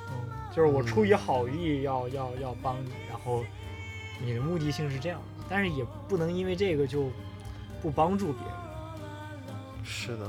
[0.09, 0.15] 嗯，
[0.51, 3.45] 就是我出于好意要、要要帮你，然后
[4.19, 7.11] 你的目的性是这样，但是也不能因为这个就
[7.83, 9.85] 不帮助别人。
[9.85, 10.27] 是的，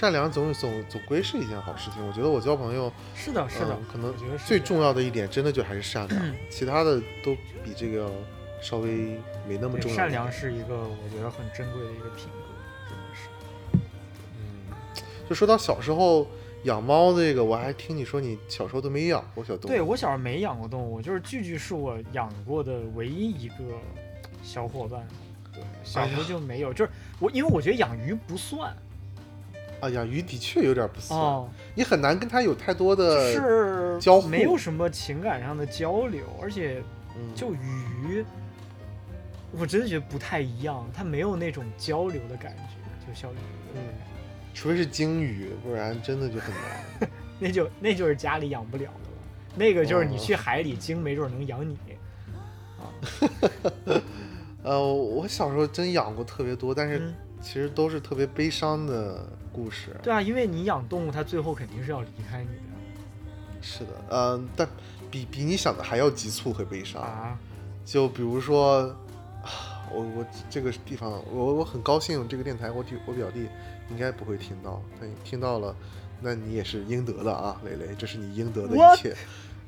[0.00, 2.02] 善良总总总归是一件好事情。
[2.06, 4.14] 我觉得我交朋友，是的，是的，嗯可能
[4.46, 8.10] 最重要的一点，真的就还是善良，嗯其他的都比这个
[8.62, 9.96] 稍微没那么重要。
[9.98, 12.48] 善良，是一个我觉得很珍贵的一个品格，
[12.88, 13.28] 真的是。
[14.38, 16.26] 嗯，就说到小时候
[16.62, 19.68] 养猫这个，我还听你说你小时候都没养过小动物。
[19.68, 23.56] 对我小时候没养过动物，就是句句是我养过的唯一一个
[24.42, 25.06] 小伙伴。
[25.52, 28.74] 对，小时候就没有，就是我，因为我觉得养鱼不算
[29.80, 36.82] 啊，养鱼的确有点不算，哦，你很难跟它有太多的，是交互没有什么情感上的交流，而且
[37.16, 38.24] 嗯，就鱼，
[39.52, 43.36] 我真的觉得不太一样，它没有那种交流的感觉，就小鱼，
[43.74, 43.80] 嗯
[44.52, 47.10] 除非是鲸鱼，不然真的就很难。
[47.38, 49.16] 那就那就是家里养不了的了，
[49.56, 51.78] 那个就是你哦去海里，鲸没准能养你。
[52.78, 52.90] 啊
[54.62, 59.96] 呃，我小时候真养过特别多，但是嗯，其实都是特别悲伤的故事。
[60.02, 62.62] 对啊，因为你养动物，它最后肯定是要离开你的
[63.62, 64.68] 是的，嗯、但
[65.10, 67.02] 比比你想的还要急促和悲伤。
[67.02, 67.38] 啊。
[67.84, 68.94] 就比如说，
[69.42, 73.48] 啊我我这个地方，我我很高兴这个电台，我弟我表弟
[73.90, 75.74] 应该不会听到，但听到了，
[76.20, 79.16] 那你也是应得的啊，蕾蕾，这是你应得的一切。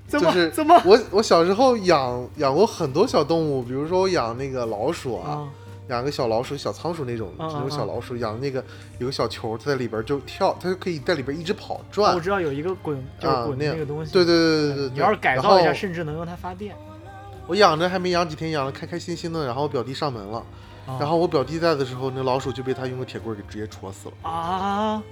[0.07, 5.49] 怎么就是怎么我我小时候养养过很多小动物，比如说我养那个老鼠啊，啊？
[5.93, 8.65] 养个小老鼠、小仓鼠那种嗯那种嗯小老鼠，养那个
[8.99, 12.21] 有个小球，它在里边就跳，它就可以在里边一直跑转我。
[12.21, 14.11] 知道有一个滚，就是那个东西。
[14.13, 16.75] 对对对对对对，你要是改造一下，甚至能用它发电。
[17.47, 20.39] 我养着还没养几天，养的开开心心的，然后我表弟上门了，
[20.87, 25.03] 啊然后我表弟在的时候，那老鼠就被他用个铁棍给直接戳死了啊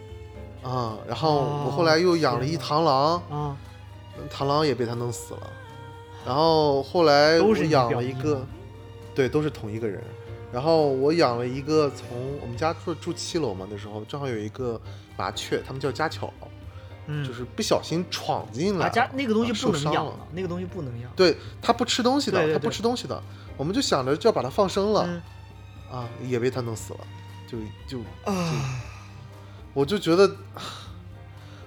[0.62, 3.57] 啊、然后哦我后来又养了一螳螂，啊，
[4.31, 5.41] 螳螂也被他弄死了。
[6.26, 8.47] 然后后来我都是养了一个，
[9.14, 10.03] 对，都是同一个人。
[10.53, 14.80] 然后我养了一个，从我们家住住七楼嘛，那时候正好有一个
[15.16, 16.32] 麻雀，他们叫家巧，
[17.07, 21.11] 嗯，就是不小心闯进来家那个东西啊不能受伤了养，那个东西不能养。
[21.14, 23.22] 对，它不吃东西的，它不吃东西的。
[23.57, 25.22] 我们就想着就要把它放生了、嗯
[25.98, 27.01] 啊，也被它弄死了，
[27.46, 28.80] 就就啊，
[29.72, 30.34] 我就觉得，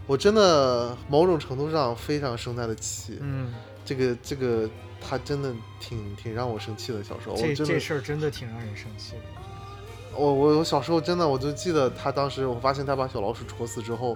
[0.08, 3.18] 我真的某种程度上非常生它的气。
[3.22, 3.54] 嗯，
[3.86, 4.70] 这个这个，
[5.08, 7.04] 他真的挺挺让我生气的。
[7.04, 9.22] 小时候，我这这事儿真的挺让人生气的。
[10.16, 14.16] 我我我小时候真的，我就记得他当时，我发现他把小老鼠戳死之后，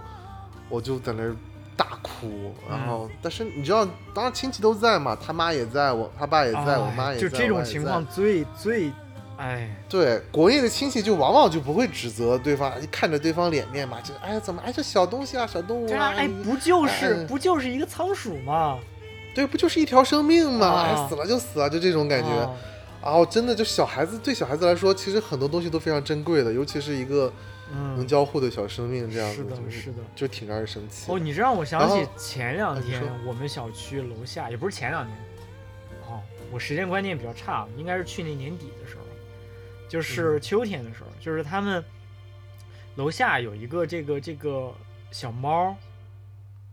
[0.70, 1.36] 我就在那儿
[1.76, 2.54] 大哭。
[2.70, 8.92] 然嗯后，但是你知道，当时亲戚都在嘛，他妈也在，我他爸也在，我哎妈也在，就这种情况最最，
[9.38, 18.78] 哎，对，国内的亲戚就往往就不会指责对方，看着对方脸面嘛，就哎呀怎么哎这小东西啊，小动物啊，对啊，哎，不就是哎不就是一个仓鼠吗？
[19.38, 22.30] 对，不就是一条生命嘛，啊哎死了就死了，就这种感觉。
[23.04, 27.32] 啊真的就小孩子对小孩子来说，其实很多东西都非常珍贵的，尤其是一个
[27.72, 29.98] 能嗯，交互的小生命，这样子是的，就是的。
[30.16, 31.12] 就挺让人生气。
[31.12, 35.16] 哦，你这让我想起前两天我们小区楼下，也不是前两天，
[36.10, 36.20] 哦，
[36.52, 39.04] 我时间观念比较差，应该是去年年底的时候，
[39.88, 41.82] 就是秋天的时候，就是他们
[42.96, 44.74] 楼下有一个这个这个
[45.12, 45.78] 小猫，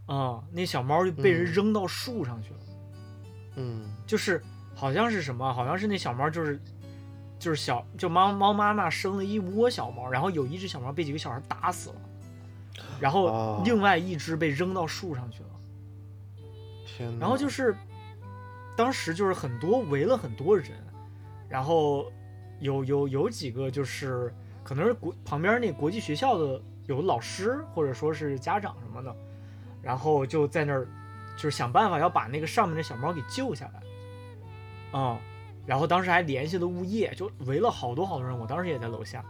[0.06, 1.52] 啊、那小猫就被人嗯。
[1.52, 2.60] 扔到树上去了，
[3.56, 3.94] 嗯。
[4.06, 4.42] 就是
[4.74, 6.60] 好像是什么，好像是那小猫就是
[7.38, 11.96] 就是小就猫猫妈妈生了一窝小猫，然后有一只小猫被几个小孩打死了，
[13.00, 13.62] 然后哦。
[13.64, 15.48] 另外一只被扔到树上去了。
[16.86, 17.74] 天哪，然后就是
[18.76, 20.70] 当时就是很多围了很多人，
[21.48, 22.10] 然后
[22.60, 24.32] 有有有几个就是
[24.62, 29.16] 可能是国旁边那国际学校的有老师或者说是家长什么的，
[29.84, 30.86] 然后就在那儿
[31.36, 33.82] 就是想办法要把那个上面的小猫给救下来，
[34.92, 35.18] 嗯、
[35.66, 39.24] 然后当时还联系了物业，就围了好多好多人，我当时也在楼下。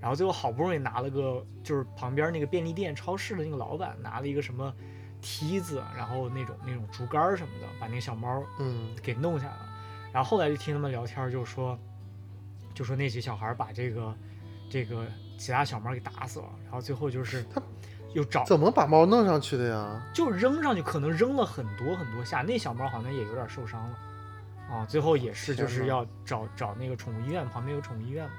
[0.00, 4.74] 然后最后好不容易拿了个，就是旁边那个便利店、超市的那个老板拿了一个什么
[5.20, 9.68] 梯子，然后那种那种竹竿什么的，把那个小猫嗯给弄下来了。
[10.12, 11.78] 然后后来就听他们聊天，就说，
[12.74, 14.12] 就说那几小孩把这个
[14.68, 15.06] 这个
[15.38, 17.62] 其他小猫给打死了，然后最后就是他
[18.14, 20.02] 又找怎么把猫弄上去的呀？
[20.12, 28.32] 就扔上去，可能扔了很多很多下，那小猫好像也有点受伤了，啊，最后也是就是要找找那个宠物医院，旁边有宠物医院嘛，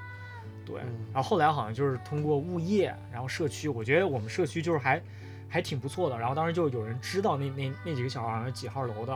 [0.64, 5.02] 对，嗯然后后来好像就是通过物业，然后社区，我觉得我们社区就是还
[5.48, 9.12] 还挺不错的，然后当时就有人知道那那那几个小孩好像是几号楼的，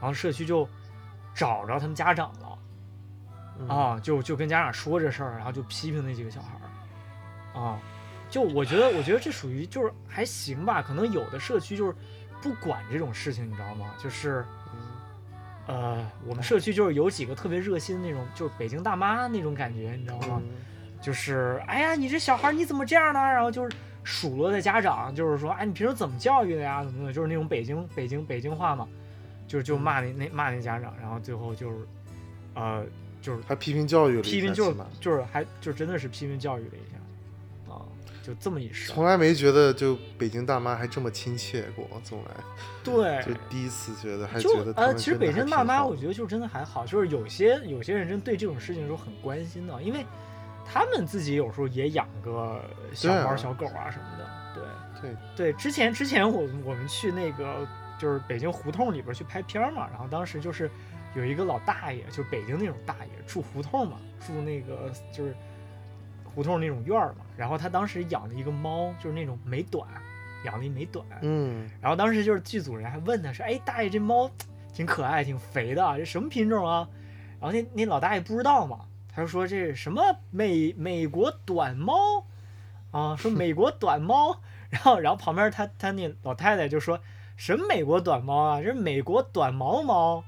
[0.00, 0.68] 然后社区就
[1.34, 2.58] 找着他们家长了。
[3.58, 6.48] 嗯啊，就就跟家长说这事儿，然后就批评那几个小孩
[7.54, 7.78] 儿，啊，
[8.32, 11.94] 就我觉得，我觉得这属于就是还行吧，可能有的社区就是
[12.42, 13.94] 不管这种事情，你知道吗？
[14.02, 14.44] 就是
[15.66, 20.40] 呃，我们社区就是有几个特别热心的那种，就是北京大妈那种感觉，你知道吗？
[20.42, 20.50] 嗯
[21.02, 23.18] 就是哎呀，你这小孩你怎么这样呢？
[23.20, 26.84] 然后就是数落的家长，就是说，哎，你平时怎么教育的呀？
[26.84, 28.88] 怎么怎么，就是那种北京北京北京话嘛，
[29.48, 31.76] 就是就骂那那骂那家长，然后最后就是，
[32.54, 32.84] 呃，
[33.20, 36.91] 就是还批评教育了，批评就是就是还就真的是批评教育了一下，啊，
[38.22, 38.92] 就这么一事。
[38.92, 42.30] 从来没觉得就北京大妈还这么亲切过，从来
[42.84, 50.06] 对，就第一次觉得还就觉得他呃，其实北京大妈，我觉得就真的还好，就是有些有些人真对这种事情是很关心的，因为
[50.64, 52.64] 他们自己有时候也养个
[52.94, 54.42] 小猫、小狗啊什么的。
[54.54, 54.62] 对
[55.00, 57.66] 对对，之前之前我我们去那个
[57.98, 60.70] 就是北京胡同里边去拍片嘛，然后当时就是
[61.16, 65.34] 有一个老大爷，就北京那种大爷，住胡同嘛，住那个就是
[66.34, 69.86] 胡同那种院儿嘛，然后他当时养了一个猫，就是那种美短，
[70.44, 74.30] 养了一美短，嗯然后当时就是剧组人还问他说：“哎，大爷，这猫
[74.72, 76.88] 挺可爱，挺肥的，这什么品种啊？”
[77.40, 78.80] 然后那那老大爷不知道嘛，
[79.14, 82.24] 他就说：“这是什么美美国短猫
[82.90, 83.16] 啊？
[83.16, 86.98] 说美国短猫。”然后然后旁边他他那老太太就说
[87.36, 88.62] ：“什么美国短猫啊？
[88.62, 90.24] 这是美国短毛猫。”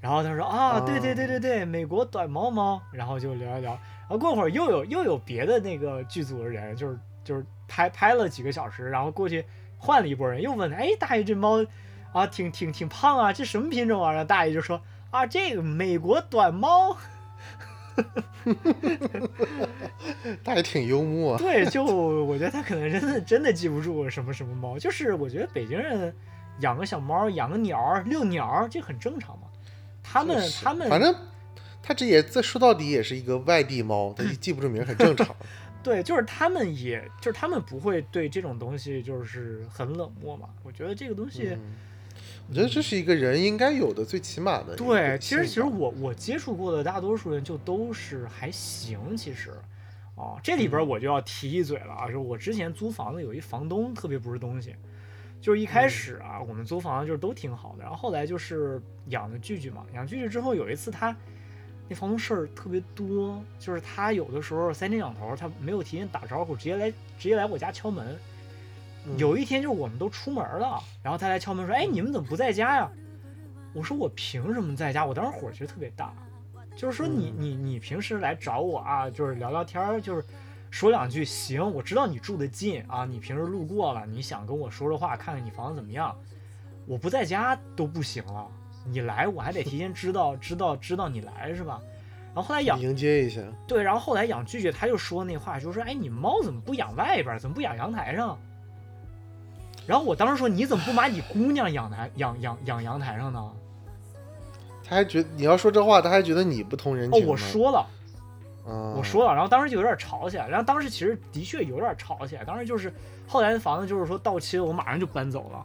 [0.00, 9.44] 然后他说：“啊，对对对对对，美国短毛猫。”然后就聊一聊，然后过会儿又有又有别的那个剧组的人，就是就是拍拍了几个小时，然后过去
[9.78, 11.64] 换了一拨人，又问他：“哎，大爷，这猫
[12.12, 14.80] 啊，挺挺挺胖啊，这什么品种啊？”然后大爷就说
[15.10, 16.96] ：“啊，这个美国短猫。
[20.42, 26.14] 他也挺幽默”，啊对，就我觉得他可能真的真的记不住什么什么猫，就是我觉得北京人
[26.58, 29.46] 养个小猫、养个鸟、遛鸟，这很正常嘛。
[30.02, 31.14] 他们他们反正
[31.84, 35.36] 他这也这说到底也是一个外地猫，他记不住名儿很正常。
[35.84, 40.48] 对，就是他们也就是他们不会对这种东西就是很冷漠嘛。
[40.62, 41.50] 我觉得这个东西。
[41.50, 41.60] 嗯
[42.46, 49.50] 我觉得这是一个人应该有的最起码的对，其实其实我我接触过的大多数人就都是还行，其实，
[50.14, 54.76] 哦，这里边嗯我就要提一嘴了啊，就是我之前租房子有一房东特别不是东西，
[55.40, 61.16] 就是一开始啊，我们租房子就是都挺好的，然后后来就是养的聚聚嘛，养聚聚之后有一次他
[61.94, 68.18] 那房东事儿特别多，就是他有的时候三天两头他没有提前打招呼，直接来直接来我家敲门，
[69.06, 72.90] 嗯有一天就是我们都出门了，然后他来敲门说：“哎，你们怎么不在家呀？”
[73.72, 76.12] 我说：“我凭什么在家？”我当时火其实特别大，
[76.74, 80.24] 就是说你嗯你你平时来找我啊，就是聊聊天儿，就是
[80.72, 81.62] 说两句行。
[81.72, 86.12] 我知道你住得近啊，你平时路过了，你想跟我说说话，看看你房子怎么样。
[86.86, 88.50] 我不在家都不行了，
[88.84, 91.80] 你来我还得提前知道知道知道你来是吧？
[92.34, 97.38] 然后后来养迎接一下，对，然后后来养拒绝，他就说那话，就说：“哎，你猫怎么不养外边？
[97.38, 98.36] 怎么不养阳台上？”
[99.86, 103.52] 然后我当时说：“你怎么不把你姑娘养台养养养阳台上呢
[104.82, 107.28] 他还觉得你要说这话，他还觉得你不通人？”哦，情哦。
[107.28, 107.78] 我说了，
[108.66, 112.92] 啊，我说了，然后当时就有点吵起来，然后当时其实的确有点吵起来，当时就是
[113.28, 115.58] 后来房子就是说到期了，我马上就搬走了。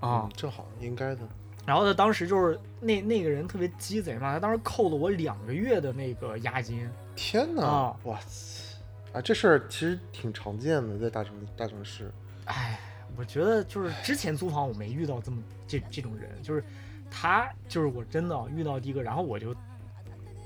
[0.00, 1.20] 啊嗯，正好应该的。
[1.66, 6.88] 然后他当时就是那那个人特别鸡贼嘛，他当时扣了我两个月的那个押金。
[7.16, 8.78] 天哪，啊哇塞，
[9.12, 12.10] 啊，这事儿其实挺常见的，在大城大城市。
[12.44, 12.78] 哎，
[13.16, 16.62] 我觉得就是之前租房我没遇到这么这这种人，就是
[17.10, 19.52] 他就是我真的遇到第一个，然后我就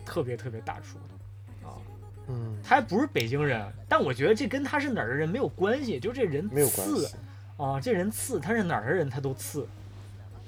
[0.07, 0.97] 特别特别大出
[1.63, 1.77] 啊，
[2.29, 7.17] 嗯，他还不是北京人，但我觉得这跟他是哪儿的人没有关系，就这人没有关次系。
[7.59, 9.69] 啊，这人次他是哪儿的人他都次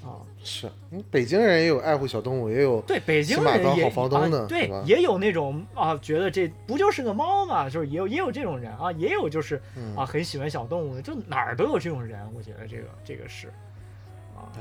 [0.03, 0.21] 啊。
[0.45, 13.47] 是，嗯北京人也有爱护小动物，也有对，北京人也当好房东啊呢是吧，对也有那种啊，觉得这不就是个猫嘛，就是也有也有这种人啊，也有就是嗯啊很喜欢小动物的，就哪儿都有这种人，我觉得这个这个是
[14.35, 14.51] 啊，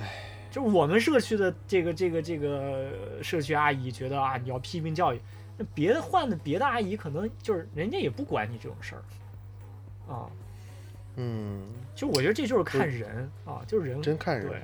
[0.52, 5.20] 就是我们社区的这个这个这个社区阿姨觉得啊，你要批评教育，
[5.58, 9.02] 那别的换的别的阿姨可能就是人家也不管你这种事儿
[10.12, 10.30] 啊，
[11.16, 11.66] 嗯，
[11.96, 14.62] 就我觉得这就是看人啊，就是人真看人对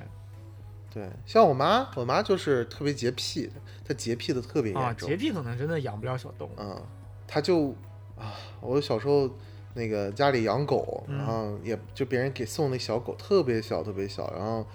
[0.93, 3.49] 对，像我妈，我妈就是特别洁癖，
[3.87, 5.15] 她洁癖的特别啊，严重洁。
[5.15, 6.81] 癖可能真的养不了小动物，嗯，
[7.27, 7.75] 她就
[8.17, 9.29] 啊，我小时候
[9.75, 14.65] 那个家里养狗，嗯然后也就别人给送那小狗，特别小，特别小，然后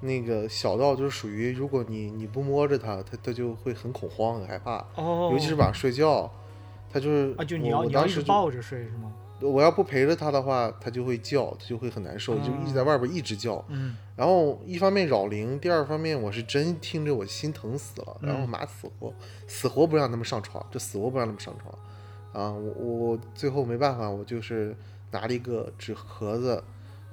[0.00, 6.28] 那个小到就是属于，如果你你不摸着它，它它就会很恐慌，很害怕，哦，尤其是晚上睡觉，
[6.92, 9.12] 它就是啊，就你我要你要我当时就一直抱着睡是吗？
[9.42, 13.64] 我要不陪着它的话，它就会叫，它就会很难受，就一直在外边一直叫。
[13.68, 18.16] 嗯然后一方面扰铃，第二方面我是真听着我心疼死了。
[18.20, 19.12] 然后我嗯妈死活
[19.48, 21.74] 死活不让他们上床，就死活不让他们上床。
[22.32, 24.76] 啊，我我最后没办法，我就是
[25.10, 26.62] 拿了一个纸盒子，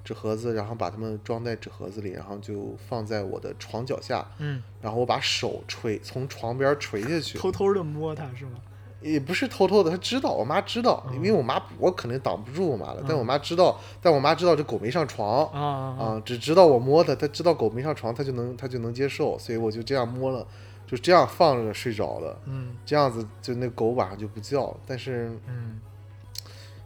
[0.04, 8.60] 纸盒子，然后把它们装在纸盒子里，然后就放在我的床脚下，嗯，然后我把手垂从床边垂下去，偷偷的摸它是吗？
[9.02, 16.22] 也不是偷偷的，他知道，我妈知道，因为我妈我肯定挡不住我妈了，但我妈知道，但我妈知道这狗没上床，啊。
[16.26, 20.46] 只知道我摸它，它知道狗没上床，它就能它就能接受，所以我就这样摸了，
[20.86, 22.76] 就这样放着睡着了，嗯。
[22.86, 24.76] 这样子就那狗晚上就不叫。
[24.86, 25.80] 但是，嗯。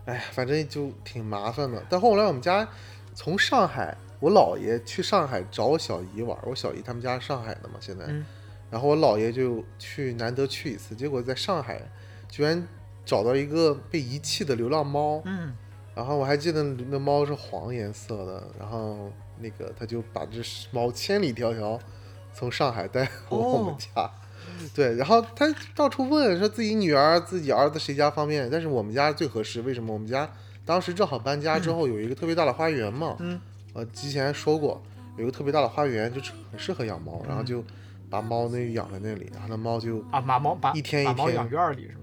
[0.05, 1.83] 哎，反正就挺麻烦的。
[1.89, 2.67] 但后来我们家
[3.15, 8.25] 从上海，我姥爷去上海找我小姨玩，我小姨他们家上海的嘛，现在，嗯。
[8.69, 11.79] 然后我姥爷就去难得去一次，结果在上海
[12.33, 12.67] 居然
[13.05, 15.53] 找到一个被遗弃的流浪猫，嗯。
[15.93, 20.41] 然后我还记得那猫是黄颜色的，然后那个他就把这
[20.71, 21.79] 猫千里迢迢
[22.33, 24.09] 从上海带回我们家，
[24.73, 25.45] 对，然后他
[25.75, 29.93] 到处问说自己女儿、自己儿子谁家方便，但是我们家最合适，为什么？
[29.93, 30.27] 我们家
[30.65, 33.39] 当时正好搬家之后有一个特别大的花园嘛，嗯。
[33.73, 34.81] 呃，之前说过
[35.17, 37.63] 有一个特别大的花园，就是很适合养猫，然后就
[38.09, 42.02] 把猫那养在那里，然后那猫就啊，把猫把一天一天养院里是吗？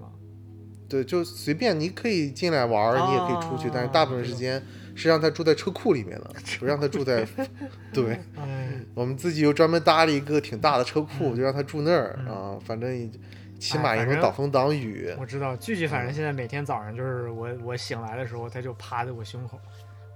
[0.91, 4.61] 对，就随便你可以进来玩儿，你也可以出去，但是大部分时间
[4.93, 7.25] 是让它住在车库里面的， 不让它住在。
[7.93, 13.11] 对，哎，我们自己又专门搭了一个挺大的车库，就让它住那儿嗯啊，反正
[13.57, 15.09] 起哎码也能挡风挡雨。
[15.19, 19.57] 我知道，具体反正现在每天早上就是我我醒来的时候，它就趴在我胸口，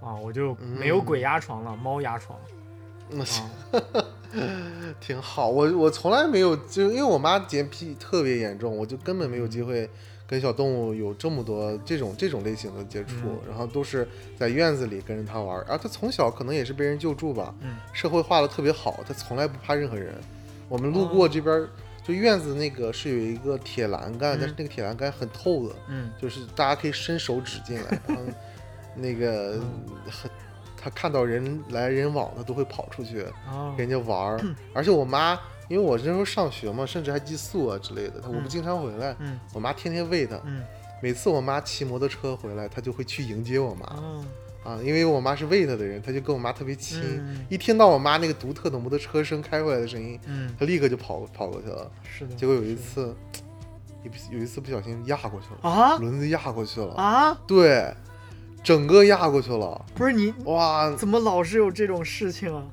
[0.02, 2.38] 啊，我就没有鬼压床了，猫压床
[3.07, 4.06] 那啊，
[4.99, 9.89] 挺好，我我从来没有，就因为我妈洁癖特别严重，我就根本没有机嗯会
[10.27, 14.07] 跟小动物有这么多这种这种类型的接触，嗯然后都是
[14.38, 20.14] 在院子里跟着它玩儿，然后它从小可能也是被人救助吧，嗯社会化的特别好，它从来不怕任何人。
[20.68, 21.69] 我们路哦过这边儿，
[22.03, 28.23] 就院子那个是有一个铁栏杆，嗯但是那个铁栏杆很透的，嗯就是大家可以伸手指进来，然后
[28.95, 29.60] 那个。
[30.77, 34.39] 它看到人来人往，它都会跑出去，哦跟人家玩儿。
[34.72, 35.35] 而且我妈，
[35.67, 40.39] 因为我那时候上学嘛，甚至还寄宿啊之类的，她我不嗯经常回来，嗯我妈天天喂它。
[40.45, 40.63] 嗯
[41.01, 44.25] 每次我妈骑摩托车回来，它就会去迎接我妈哦
[44.63, 46.99] 啊，因为我妈是喂它的人，它就跟我妈特别亲。
[47.03, 50.19] 嗯一听到我妈那个独特的摩托车声开过来的声音，
[50.57, 51.91] 它，立刻就跑跑过去了。
[52.03, 53.13] 是的，结果有一次，
[54.03, 57.93] 有有一次不小心压过去了，啊轮子压过去了，啊，对，
[58.63, 59.85] 整个压过去了。
[59.93, 62.63] 不是你哇，怎么老是有这种事情啊？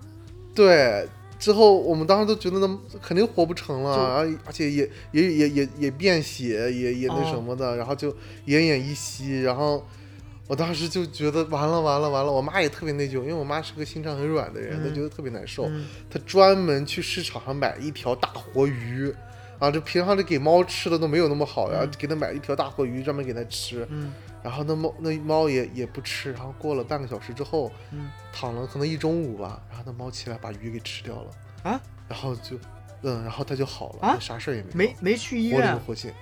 [0.54, 1.06] 对，
[1.42, 8.12] 之后我们当时都觉得那肯定活不成了，就然后而且也也也也也便血，也也那哦什么的，然后就
[8.46, 9.84] 奄奄一息，然后
[10.46, 15.84] 我当时就觉得完了完了完了，我妈也特别内疚，因为我妈是个心肠很软的人，她嗯觉得特别难受，嗯。
[16.08, 19.12] 她专门去市场上买一条大活鱼。
[19.58, 21.90] 啊，这平常这给猫吃的都没有那么好呀，嗯。
[21.98, 24.12] 给它买一条大活鱼专门给它吃，嗯
[24.42, 31.30] 然后那猫那猫也也不吃，然后过了半个小时之后，嗯躺了可能一中午吧，然后那猫起来把鱼给吃掉了，
[31.62, 32.56] 啊，然后就，
[33.02, 36.12] 嗯，然后它就好了，啊啥事儿也没，没没去医活灵院，活现，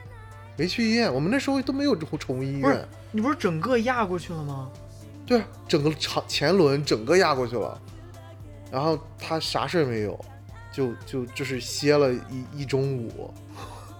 [0.56, 4.70] 没去医院，我们那时候都没有宠物医不是院，你不是整个压过去了吗？
[5.24, 7.80] 对啊，整个长前轮整个压过去了，
[8.70, 10.18] 然后它啥事儿没有，
[10.70, 13.32] 就就就是歇了一一中午，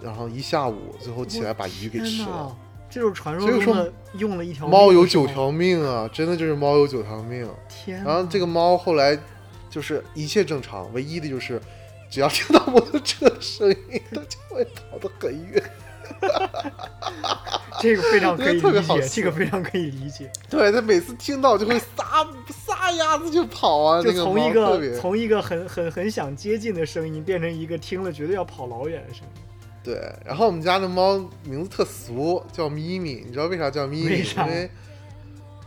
[0.02, 2.56] 然后一下午，最后起来把鱼给吃了哪。
[2.90, 7.48] 这就是传说中的用了一条猫有九条命啊，真的就是猫有九条命。
[7.68, 9.16] 天，然后这个猫后来
[9.70, 11.60] 就是一切正常，唯一的就是
[12.10, 15.62] 只要听到摩托车的声音，它就会跑得很远。
[17.80, 20.28] 这个非常可以理解，这个非常可以理解。
[20.50, 29.42] 对，它每次听到就会撒撒丫子就跑啊，就从一个从一个很很很想接近的声音，变成一个听了绝对要跑老远的声音。
[29.82, 30.01] 对。
[30.24, 34.19] 然后我们家的猫名字特俗，叫咪咪，你知道为啥叫咪咪？
[34.19, 34.70] 因为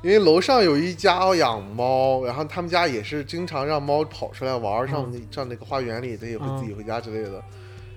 [0.03, 7.41] 因为楼上有一家养猫，然后他们家也是经常让猫跑出来玩儿，上那上那个花园里，它也会嗯自己回家之类的。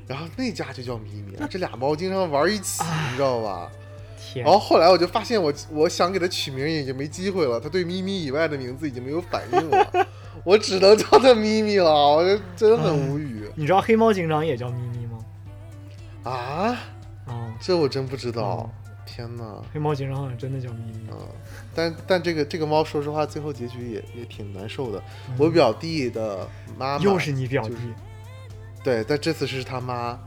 [0.07, 3.71] 然后那家就叫咪咪，这俩猫经常玩一起，你知道吧？
[4.35, 10.07] 然，后后来我就发现我，我想给它取名已经没机会了，它对咪咪以外的名字已经没有反应了，
[10.45, 14.96] 我只能叫它咪咪了，我就真的很无语你知道黑猫警长也叫咪咪吗？
[16.31, 16.79] 啊！
[17.27, 19.63] 哦、这我真不知道，嗯天哪！
[19.73, 21.09] 黑猫警长好像真的叫咪咪。
[21.13, 21.19] 嗯，
[21.75, 25.03] 但但这个这个猫，说实话，最后结局也也挺难受的。
[25.29, 26.47] 嗯我表弟的
[26.77, 27.83] 妈妈又是你表弟就，是
[28.83, 30.19] 对，但这次是他妈，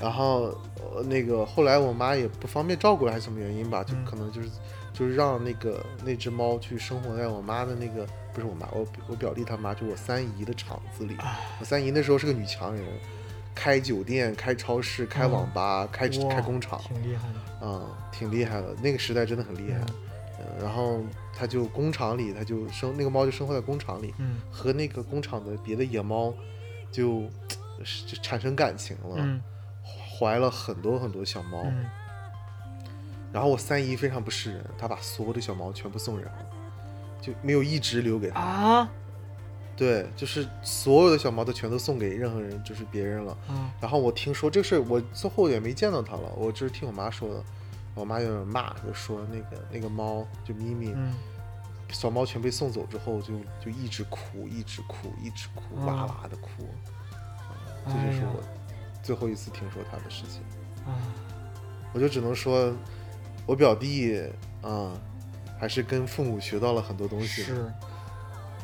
[0.00, 4.48] 然后呃那个后来我妈也不方便照顾了，还是什么原因吧，就嗯可能就是
[4.92, 11.16] 就是让那个那只猫去生活在我妈的那个不是我妈，我我表弟他妈，就我三姨的厂子里。
[11.16, 12.84] 啊我三姨那时候是个女强人，
[13.60, 17.34] 开酒店、开超市、开网吧、开开工厂，挺厉害的。
[17.60, 18.74] 嗯，挺厉害的。
[18.82, 19.80] 那个时代真的很厉害。
[20.38, 21.02] 嗯，然后
[21.36, 26.32] 他就工厂里，他就生那个猫就生活在工厂里，嗯和那个工厂的别的野猫
[26.90, 27.24] 就
[28.06, 29.42] 就产生感情了，嗯
[29.84, 31.62] 怀了很多很多小猫。
[31.66, 31.84] 嗯，
[33.30, 36.46] 然后我三姨非常不是人，她把所有的小猫全部送人了，
[37.20, 38.40] 就没有一只留给她。
[38.40, 38.90] 啊
[39.80, 43.34] 对，就是所有的小猫都全都送给任何人，就是别人了。
[43.48, 47.42] 嗯然后我听说这个事儿，我最后也没见到他了，我就是听我妈说的。
[47.94, 51.14] 我妈有点骂，就说那个那个猫就咪咪，嗯
[51.88, 56.68] 小猫全被送走之后就，就一直哭，一直哭，一直哭，嗯哇哇的哭。
[57.86, 58.42] 这就是我
[59.02, 60.42] 最后一次听说他的事情。
[60.86, 60.92] 啊，
[61.94, 62.70] 我就只能说，
[63.46, 64.22] 我表弟
[64.60, 64.92] 啊、
[65.58, 67.46] 还是跟父母学到了很多东西的。
[67.48, 67.72] 是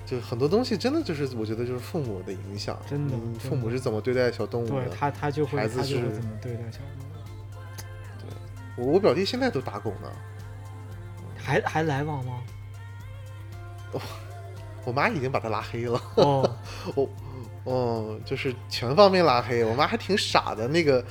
[0.06, 4.84] 就很多东西真的就是我觉得就是父母的影响，真的嗯父母是怎么对待小动物的？
[4.86, 7.12] 对他他就会孩子就是怎么对待小动物，
[8.76, 10.10] 对我我表弟现在都打狗呢，
[11.36, 12.34] 还还来往吗？
[14.84, 16.00] 我妈已经把他拉黑了。
[16.14, 16.48] 哦，
[17.64, 19.64] 哦，就是全方面拉黑。
[19.64, 21.04] 我妈还挺傻的，那个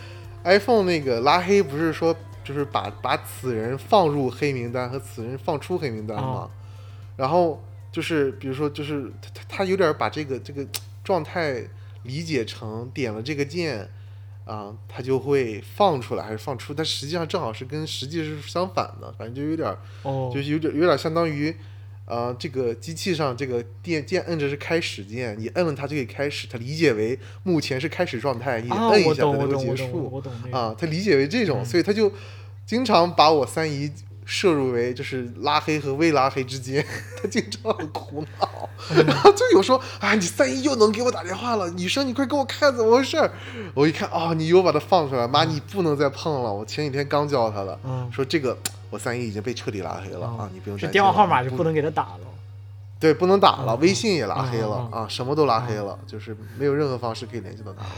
[0.46, 6.24] iPhone 那个拉黑不是说就是把把此人放入黑名单和此人放出黑名单吗？
[6.24, 6.52] 哦
[7.18, 7.64] 然后
[7.96, 10.68] 就是比如说就是他他他有点把这个这个
[11.02, 11.64] 状态
[12.04, 13.90] 理解成点了这个键
[14.44, 21.56] 啊，他就会放出来还是放出，但实际上正好是跟实际是相反的，反正就有点儿哦，就是有点有点相当于，
[22.06, 31.66] 呃，这个机器上这个电键摁着是开始键，你摁了它就可以开始，它理解为目前是开始状态，你啊，摁一下它我懂我能够结束啊，它理解为这种，嗯。
[31.66, 32.12] 所以他就
[32.66, 33.90] 经常把我三姨
[34.26, 36.84] 摄入为就是拉黑和未拉黑之间，
[37.22, 43.32] 他经常很苦恼，嗯 然后就有说啊，你三姨又能给我打电话了，女生你快给我看怎么回事儿，
[43.76, 48.58] 我一看哦，你又把他放出来，妈你不能再碰了，我前几天刚教他的，嗯说这个
[48.90, 52.20] 我三姨已经被彻底拉黑了、哦啊，你不用是担心电话号码就不不能给他打了。
[53.00, 57.90] 对，不能打了，嗯微信也拉黑了、啊，什么都拉黑了，就是没有任何方式可以联系到他了。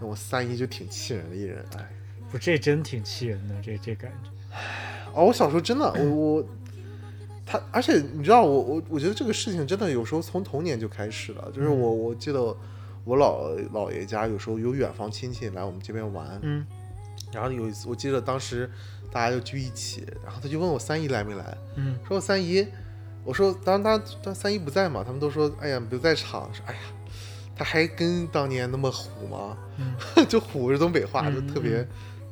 [0.00, 1.88] 那我三姨就挺气人的一人，哎，
[2.30, 4.30] 不，这真挺气人的，这这感觉。
[5.14, 6.04] 哦，我小时候真的，我
[6.36, 6.44] 我
[7.46, 12.40] 他，而且你知道，我我我觉得这个事情真的有时候从童年就开始了，就是我我记得
[13.04, 16.64] 我姥姥爷家有时候有远房亲戚来我们这边玩，嗯。
[17.32, 18.68] 然后有一次我记得当时
[19.12, 21.96] 大家就聚一起，然后他就问我三姨来没来，嗯。
[22.06, 22.66] 说我三姨，
[23.24, 26.80] 我说当当当三姨不在嘛，他们都说哎呀不在场，说哎呀，
[27.54, 29.56] 他还跟当年那么虎吗？
[29.76, 29.94] 嗯。
[30.28, 31.88] 就虎是东北话，就嗯特别、嗯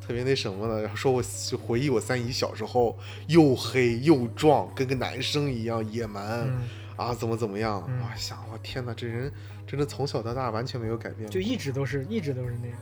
[0.08, 0.80] 特别那什么的。
[0.80, 6.62] 然后说我就回忆我三姨小时候又黑又壮，跟个男生一样野蛮、嗯，
[6.96, 7.84] 啊，怎么怎么样？
[7.86, 9.30] 嗯我想我天哪，这人
[9.66, 12.78] 真的从小到大完全没有改变，就一直都是一直都是那样。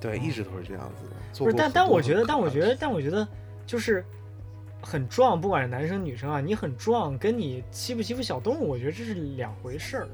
[0.00, 1.16] 对，一直都是这样子的。
[1.32, 3.26] 做不是，但但我觉得，但我觉得，但我觉得
[3.66, 4.04] 就是
[4.82, 10.08] 很壮，不管是男生女生啊，你很壮，跟你欺不欺负小动物，我觉得这是两回事儿。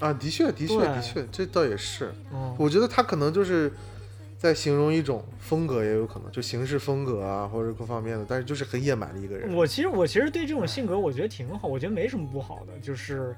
[0.00, 2.12] 啊，的确的确的确，这倒也是。
[2.32, 3.70] 嗯，我觉得他可能就是
[4.44, 9.50] 在形容一种风格，也有可能就行事风格啊，或者各方面的，但是就是很野蛮的一个人。
[9.54, 13.34] 我其实我其实对这种性格我觉得挺好，我觉得没什么不好的，就是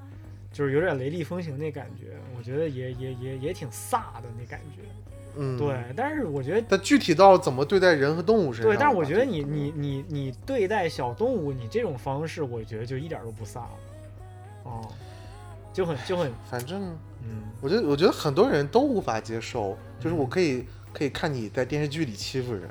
[0.51, 4.81] 就是有点雷厉风行那感觉，我觉得也也也也挺飒的那感觉。
[5.37, 13.69] 嗯，对，但是我觉得但具体到怎么对待人和动物身上，对，但是我觉得你你你你对待小动物，你这种方式，我觉得就一点都不飒了。
[14.65, 14.81] 哦，
[15.71, 16.93] 就很就很反正
[17.23, 20.65] 嗯我觉得我觉得很多人都无法接受，就是我可以
[20.97, 22.67] 可以看你在电视剧里欺负人，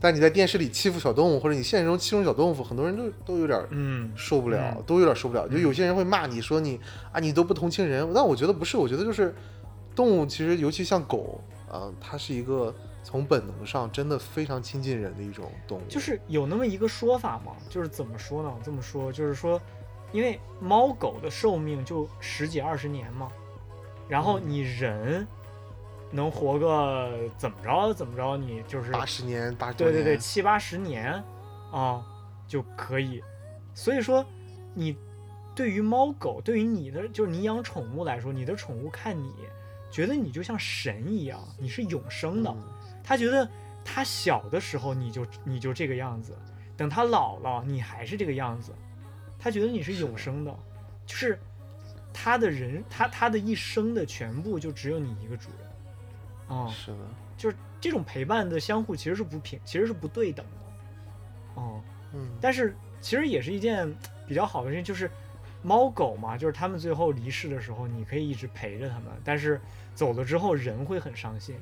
[0.00, 4.10] 但你在电视里欺负小动物，或者你现实中欺负小动物，很多人都都有点嗯。
[4.16, 4.82] 受不了，嗯。
[4.86, 5.46] 都有点受不了。
[5.46, 6.80] 就有些人会骂你说你
[7.12, 9.34] 啊，你都不同情人，但我觉得不是，我觉得就是
[9.94, 12.74] 动物其实尤其像狗啊、它是一个
[13.04, 15.82] 从本能上真的非常亲近人的一种动物。
[15.90, 18.50] 就是有那么一个说法嘛，就是怎么说呢？
[18.64, 19.60] 这么说就是说，
[20.10, 23.28] 因为猫狗的寿命就十几二十年嘛，
[24.08, 24.42] 然后嗯。
[24.46, 25.28] 你人
[26.10, 31.22] 能活个怎么着怎么着，你就是八十年、八对对对，七八十年
[31.70, 32.02] 啊
[32.46, 33.22] 就可以。
[33.74, 34.24] 所以说，
[34.74, 34.96] 你
[35.54, 39.32] 对于猫狗，对于你的就是你养宠物来说，你的宠物看你，
[39.90, 42.50] 觉得你就像神一样，你是永生的。
[42.50, 42.62] 嗯。
[43.04, 43.48] 他觉得
[43.84, 46.36] 他小的时候你就你就这个样子，
[46.76, 48.72] 等他老了你还是这个样子，
[49.38, 50.58] 他觉得你是永生的，
[51.06, 51.38] 就是
[52.12, 55.67] 他的人他他的一生的全部就只有你一个主人，
[56.48, 56.98] 啊、是的，
[57.36, 61.80] 就是这种陪伴的相互其实是不平，其实是不对等的，哦、
[62.14, 63.94] 嗯，但是其实也是一件
[64.26, 65.10] 比较好的事情，就是
[65.62, 69.60] 猫狗嘛，就是他们最后离世的时候，你可以一直陪着他们，但是
[69.94, 71.54] 走了之后人会很伤心。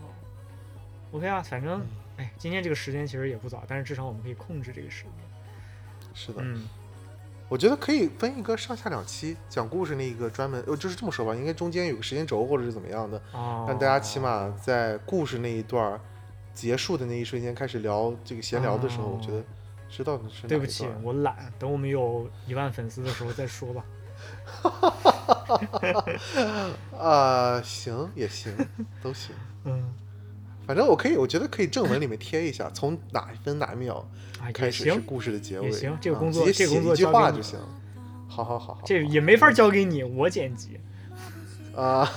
[0.00, 0.04] 哦
[1.12, 1.86] ，OK 啊，反正嗯
[2.18, 5.12] 哎，今天这个时间其实也不早，但是至少我们可以控制这个时间。
[6.14, 6.42] 是的。
[6.44, 6.68] 嗯，
[7.52, 16.00] 我觉得可以分一个上下两期讲故事那一个专门，呃，就是这么说吧，应该中间有个时间轴或者是怎么样的，哦，让大家起码在故事那一段儿
[16.54, 19.44] 结束的那一瞬间开始聊这个闲聊的时候，哦我觉得
[19.90, 23.84] 知道是对不起，我懒，等我们有一万粉丝的时候再说吧。
[26.98, 28.56] 啊、行也行，
[29.02, 29.36] 都行。
[29.64, 29.94] 嗯，
[30.72, 33.96] 反正我可以，我觉得可以正文里面贴一下，从哪分哪秒
[34.40, 35.66] 啊，也开始故事的结尾。
[35.66, 37.58] 也行这个啊工作直接这个工作写一句话就行。
[38.26, 40.80] 好好好好，这也没法交给你，我剪辑。
[41.76, 42.10] 啊，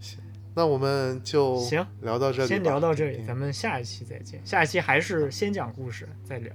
[0.00, 0.18] 行，
[0.56, 4.44] 那我们就行聊到这里，先聊到这里，嗯咱们下一期再见。
[4.44, 6.52] 下一期还是先讲故事再聊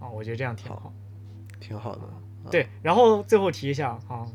[0.00, 0.92] 啊，我觉得这样挺好。
[1.60, 2.02] 挺好的。
[2.50, 4.26] 对，然后最后提一下啊，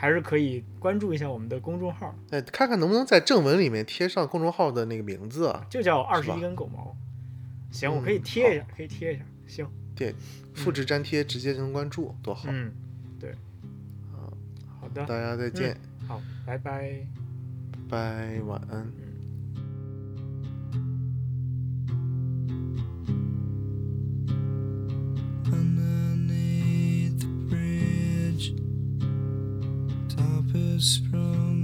[0.00, 5.66] 还是可以关注一下我们的公众号，哎，看看能不能在正文里面贴上公众号的那个名字啊？
[5.68, 6.96] 就叫二十一根狗毛。
[7.72, 9.24] 行，嗯我可以贴一下，可以贴一下。
[9.48, 10.14] 行，对，
[10.54, 12.48] 复制粘贴直接就能关注，多好！
[12.48, 12.72] 嗯，
[13.18, 13.34] 对，
[14.80, 15.76] 好的，大家再见，
[16.06, 17.04] 好，拜拜。
[17.88, 19.07] 拜，晚安。
[30.58, 31.57] whispers from